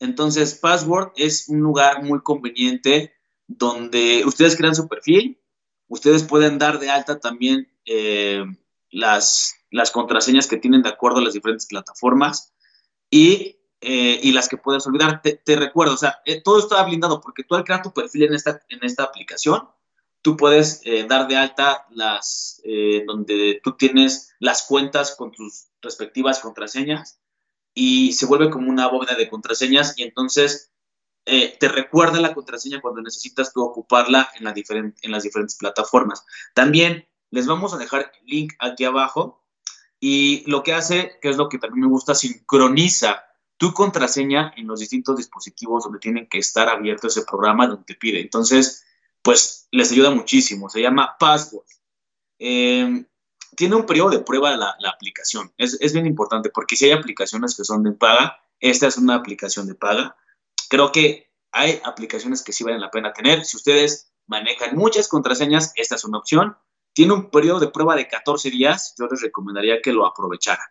Entonces, 0.00 0.54
Password 0.54 1.12
es 1.16 1.48
un 1.48 1.60
lugar 1.60 2.02
muy 2.02 2.20
conveniente 2.20 3.14
donde 3.46 4.24
ustedes 4.26 4.56
crean 4.56 4.74
su 4.74 4.88
perfil, 4.88 5.40
ustedes 5.88 6.24
pueden 6.24 6.58
dar 6.58 6.78
de 6.78 6.90
alta 6.90 7.20
también 7.20 7.72
eh, 7.86 8.44
las, 8.90 9.54
las 9.70 9.90
contraseñas 9.90 10.46
que 10.46 10.58
tienen 10.58 10.82
de 10.82 10.90
acuerdo 10.90 11.18
a 11.18 11.22
las 11.22 11.32
diferentes 11.32 11.66
plataformas 11.66 12.52
y 13.08 13.56
eh, 13.88 14.18
y 14.20 14.32
las 14.32 14.48
que 14.48 14.56
puedes 14.56 14.84
olvidar. 14.88 15.22
Te, 15.22 15.56
recuerdo, 15.56 15.94
o 15.94 15.96
sea, 15.96 16.20
eh, 16.24 16.40
todo 16.40 16.58
está 16.58 16.82
blindado 16.82 17.20
porque 17.20 17.44
tú 17.44 17.54
al 17.54 17.62
crear 17.62 17.82
tu 17.82 17.92
perfil 17.92 18.24
en 18.24 18.34
esta, 18.34 18.60
en 18.68 18.82
esta 18.82 19.04
aplicación, 19.04 19.68
tú 20.22 20.36
puedes 20.36 20.80
eh, 20.84 21.06
dar 21.08 21.28
de 21.28 21.36
alta 21.36 21.86
las, 21.90 22.60
donde 23.06 23.60
tú 23.62 23.76
tienes 23.76 24.34
las 24.40 24.64
cuentas 24.64 25.14
con 25.14 25.30
tus 25.30 25.68
respectivas 25.80 26.40
contraseñas 26.40 27.20
y 27.74 28.12
se 28.14 28.26
vuelve 28.26 28.50
como 28.50 28.68
una 28.68 28.88
bóveda 28.88 29.14
de 29.14 29.28
contraseñas 29.28 29.96
y 29.96 30.02
entonces 30.02 30.72
te 31.24 31.68
recuerda 31.68 32.20
la 32.20 32.34
contraseña 32.34 32.80
cuando 32.80 33.02
necesitas 33.02 33.52
tú 33.52 33.62
ocuparla 33.62 34.28
en, 34.34 34.44
la 34.44 34.54
en 34.56 35.10
las 35.12 35.22
diferentes 35.22 35.56
plataformas. 35.56 36.24
También 36.54 37.06
les 37.30 37.46
vamos 37.46 37.72
a 37.72 37.78
dejar 37.78 38.10
el 38.20 38.26
link 38.26 38.54
aquí 38.58 38.84
abajo 38.84 39.44
y 40.00 40.42
lo 40.50 40.64
que 40.64 40.74
hace, 40.74 41.20
que 41.22 41.28
es 41.28 41.36
lo 41.36 41.48
que 41.48 41.58
también 41.58 41.82
me 41.82 41.88
gusta, 41.88 42.16
sincroniza 42.16 43.26
tu 43.56 43.72
contraseña 43.72 44.52
en 44.56 44.66
los 44.66 44.80
distintos 44.80 45.16
dispositivos 45.16 45.84
donde 45.84 45.98
tienen 45.98 46.28
que 46.28 46.38
estar 46.38 46.68
abierto 46.68 47.06
ese 47.06 47.22
programa 47.22 47.66
donde 47.66 47.84
te 47.84 47.94
pide. 47.94 48.20
Entonces, 48.20 48.84
pues 49.22 49.68
les 49.70 49.90
ayuda 49.92 50.10
muchísimo. 50.10 50.68
Se 50.68 50.80
llama 50.80 51.16
Password. 51.18 51.66
Em, 52.38 53.06
tiene 53.56 53.76
un 53.76 53.86
periodo 53.86 54.10
de 54.10 54.18
prueba 54.18 54.56
la, 54.56 54.76
la 54.78 54.90
aplicación. 54.90 55.52
Es, 55.56 55.78
es, 55.80 55.92
bien 55.92 56.06
importante 56.06 56.50
porque 56.50 56.76
si 56.76 56.84
hay 56.84 56.92
aplicaciones 56.92 57.56
que 57.56 57.64
son 57.64 57.82
de 57.82 57.92
paga, 57.92 58.38
esta 58.60 58.86
es 58.86 58.98
una 58.98 59.14
aplicación 59.14 59.66
de 59.66 59.74
paga. 59.74 60.16
Creo 60.68 60.92
que 60.92 61.30
hay 61.52 61.80
aplicaciones 61.84 62.42
que 62.42 62.52
sí 62.52 62.62
valen 62.62 62.80
la 62.80 62.90
pena 62.90 63.12
tener. 63.12 63.44
Si 63.44 63.56
ustedes 63.56 64.12
manejan 64.26 64.76
muchas 64.76 65.08
contraseñas, 65.08 65.72
esta 65.76 65.94
es 65.94 66.04
una 66.04 66.18
opción. 66.18 66.56
Tiene 66.92 67.14
un 67.14 67.30
periodo 67.30 67.60
de 67.60 67.68
prueba 67.68 67.96
de 67.96 68.08
14 68.08 68.50
días. 68.50 68.94
Yo 68.98 69.06
les 69.06 69.22
recomendaría 69.22 69.80
que 69.80 69.92
lo 69.92 70.06
aprovecharan. 70.06 70.66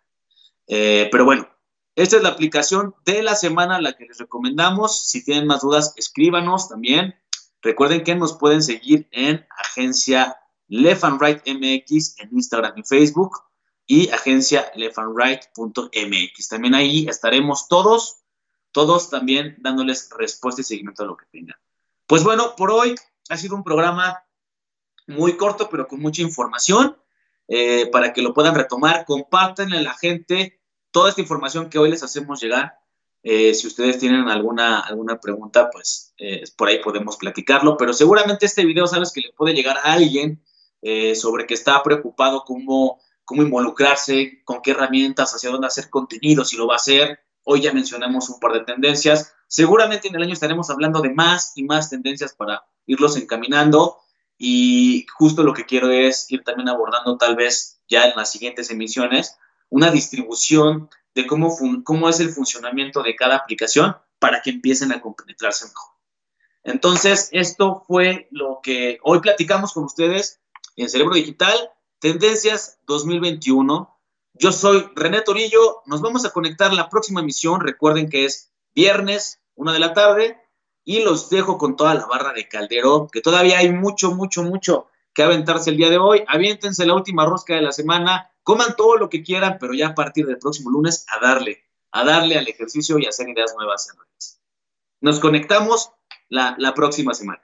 Eh, 0.67 1.07
pero 1.11 1.25
bueno, 1.25 1.47
esta 1.95 2.17
es 2.17 2.23
la 2.23 2.29
aplicación 2.29 2.93
de 3.05 3.23
la 3.23 3.35
semana, 3.35 3.79
la 3.79 3.93
que 3.93 4.05
les 4.05 4.17
recomendamos. 4.17 5.07
Si 5.09 5.23
tienen 5.23 5.47
más 5.47 5.61
dudas, 5.61 5.93
escríbanos 5.95 6.67
también. 6.67 7.15
Recuerden 7.61 8.03
que 8.03 8.15
nos 8.15 8.37
pueden 8.37 8.61
seguir 8.61 9.07
en 9.11 9.45
agencia 9.57 10.37
Left 10.67 11.03
and 11.03 11.21
Right 11.21 11.41
MX 11.47 12.19
en 12.19 12.29
Instagram 12.33 12.73
y 12.77 12.83
Facebook 12.83 13.37
y 13.87 14.09
agencia 14.09 14.71
leftandright.mx. 14.75 16.47
También 16.49 16.75
ahí 16.75 17.07
estaremos 17.07 17.67
todos, 17.67 18.17
todos 18.71 19.09
también 19.09 19.55
dándoles 19.59 20.09
respuesta 20.17 20.61
y 20.61 20.63
seguimiento 20.63 21.03
a 21.03 21.05
lo 21.05 21.17
que 21.17 21.25
tengan. 21.31 21.57
Pues 22.07 22.23
bueno, 22.23 22.55
por 22.55 22.71
hoy 22.71 22.95
ha 23.29 23.37
sido 23.37 23.55
un 23.55 23.63
programa 23.63 24.23
muy 25.07 25.37
corto, 25.37 25.69
pero 25.69 25.87
con 25.87 25.99
mucha 25.99 26.21
información. 26.21 26.97
Eh, 27.47 27.87
para 27.91 28.11
que 28.11 28.23
lo 28.23 28.33
puedan 28.33 28.55
retomar, 28.55 29.05
compártanle 29.05 29.77
a 29.77 29.81
la 29.81 29.93
gente 29.93 30.59
toda 30.95 31.09
esta 31.09 31.19
información 31.19 31.69
que 31.69 31.77
hoy 31.77 31.91
les 31.91 32.03
hacemos 32.03 32.41
llegar. 32.41 32.79
Eh, 33.21 33.53
si 33.53 33.67
ustedes 33.67 33.99
tienen 33.99 34.29
alguna, 34.29 34.79
alguna 34.79 35.19
pregunta, 35.19 35.69
pues 35.69 36.13
eh, 36.17 36.45
por 36.55 36.69
ahí 36.69 36.79
podemos 36.81 37.17
platicarlo, 37.17 37.75
pero 37.75 37.91
seguramente 37.91 38.45
este 38.45 38.63
video 38.63 38.87
sabes 38.87 39.11
que 39.11 39.19
le 39.19 39.33
puede 39.33 39.53
llegar 39.53 39.77
a 39.77 39.91
alguien 39.91 40.41
sobre 41.15 41.47
que 41.47 41.55
está 41.55 41.81
preocupado 41.81 42.43
cómo, 42.45 43.01
cómo 43.25 43.41
involucrarse, 43.41 44.43
con 44.45 44.61
qué 44.61 44.71
herramientas, 44.71 45.33
hacia 45.33 45.49
dónde 45.49 45.65
hacer 45.65 45.89
contenido, 45.89 46.45
si 46.45 46.55
lo 46.55 46.67
va 46.67 46.75
a 46.75 46.77
hacer. 46.77 47.19
Hoy 47.43 47.61
ya 47.61 47.73
mencionamos 47.73 48.29
un 48.29 48.39
par 48.39 48.53
de 48.53 48.61
tendencias. 48.61 49.33
Seguramente 49.47 50.07
en 50.07 50.15
el 50.15 50.21
año 50.21 50.33
estaremos 50.33 50.69
hablando 50.69 51.01
de 51.01 51.09
más 51.09 51.53
y 51.55 51.63
más 51.63 51.89
tendencias 51.89 52.33
para 52.35 52.65
irlos 52.85 53.17
encaminando. 53.17 53.97
Y 54.37 55.07
justo 55.17 55.43
lo 55.43 55.53
que 55.53 55.65
quiero 55.65 55.89
es 55.89 56.31
ir 56.31 56.43
también 56.43 56.69
abordando 56.69 57.17
tal 57.17 57.35
vez 57.35 57.81
ya 57.89 58.05
en 58.05 58.15
las 58.15 58.31
siguientes 58.31 58.69
emisiones 58.69 59.37
una 59.69 59.91
distribución 59.91 60.89
de 61.13 61.25
cómo, 61.27 61.55
cómo 61.83 62.09
es 62.09 62.19
el 62.19 62.29
funcionamiento 62.29 63.01
de 63.01 63.15
cada 63.15 63.37
aplicación 63.37 63.95
para 64.19 64.41
que 64.41 64.51
empiecen 64.51 64.91
a 64.91 65.01
compenetrarse 65.01 65.65
mejor. 65.65 65.95
Entonces, 66.63 67.29
esto 67.31 67.83
fue 67.87 68.27
lo 68.31 68.59
que 68.61 68.97
hoy 69.03 69.19
platicamos 69.19 69.73
con 69.73 69.83
ustedes 69.83 70.41
en 70.75 70.89
Cerebro 70.89 71.13
Digital, 71.15 71.55
Tendencias 71.99 72.79
2021. 72.87 73.97
Yo 74.33 74.51
soy 74.51 74.89
René 74.95 75.21
Torillo, 75.21 75.81
nos 75.85 76.01
vamos 76.01 76.25
a 76.25 76.31
conectar 76.31 76.73
la 76.73 76.89
próxima 76.89 77.21
emisión, 77.21 77.61
recuerden 77.61 78.09
que 78.09 78.25
es 78.25 78.51
viernes, 78.73 79.39
una 79.55 79.73
de 79.73 79.79
la 79.79 79.93
tarde, 79.93 80.41
y 80.83 80.99
los 80.99 81.29
dejo 81.29 81.57
con 81.57 81.75
toda 81.75 81.95
la 81.95 82.05
barra 82.05 82.33
de 82.33 82.47
Calderón, 82.47 83.09
que 83.09 83.21
todavía 83.21 83.59
hay 83.59 83.71
mucho, 83.71 84.11
mucho, 84.11 84.43
mucho 84.43 84.87
que 85.13 85.23
aventarse 85.23 85.69
el 85.69 85.77
día 85.77 85.89
de 85.89 85.97
hoy. 85.97 86.23
Aviéntense 86.27 86.85
la 86.85 86.93
última 86.93 87.25
rosca 87.25 87.55
de 87.55 87.61
la 87.61 87.71
semana, 87.71 88.31
coman 88.45 88.75
todo 88.77 88.95
lo 88.95 89.09
que 89.09 89.23
quieran, 89.23 89.57
pero 89.59 89.73
ya 89.73 89.87
a 89.87 89.95
partir 89.95 90.27
del 90.27 90.37
próximo 90.37 90.69
lunes 90.69 91.05
a 91.09 91.19
darle, 91.19 91.65
a 91.91 92.05
darle 92.05 92.37
al 92.37 92.47
ejercicio 92.47 92.99
y 92.99 93.05
a 93.05 93.09
hacer 93.09 93.27
ideas 93.27 93.53
nuevas 93.57 93.83
en. 93.83 94.39
Nos 95.01 95.19
conectamos 95.19 95.91
la 96.29 96.73
próxima 96.73 97.13
semana. 97.13 97.43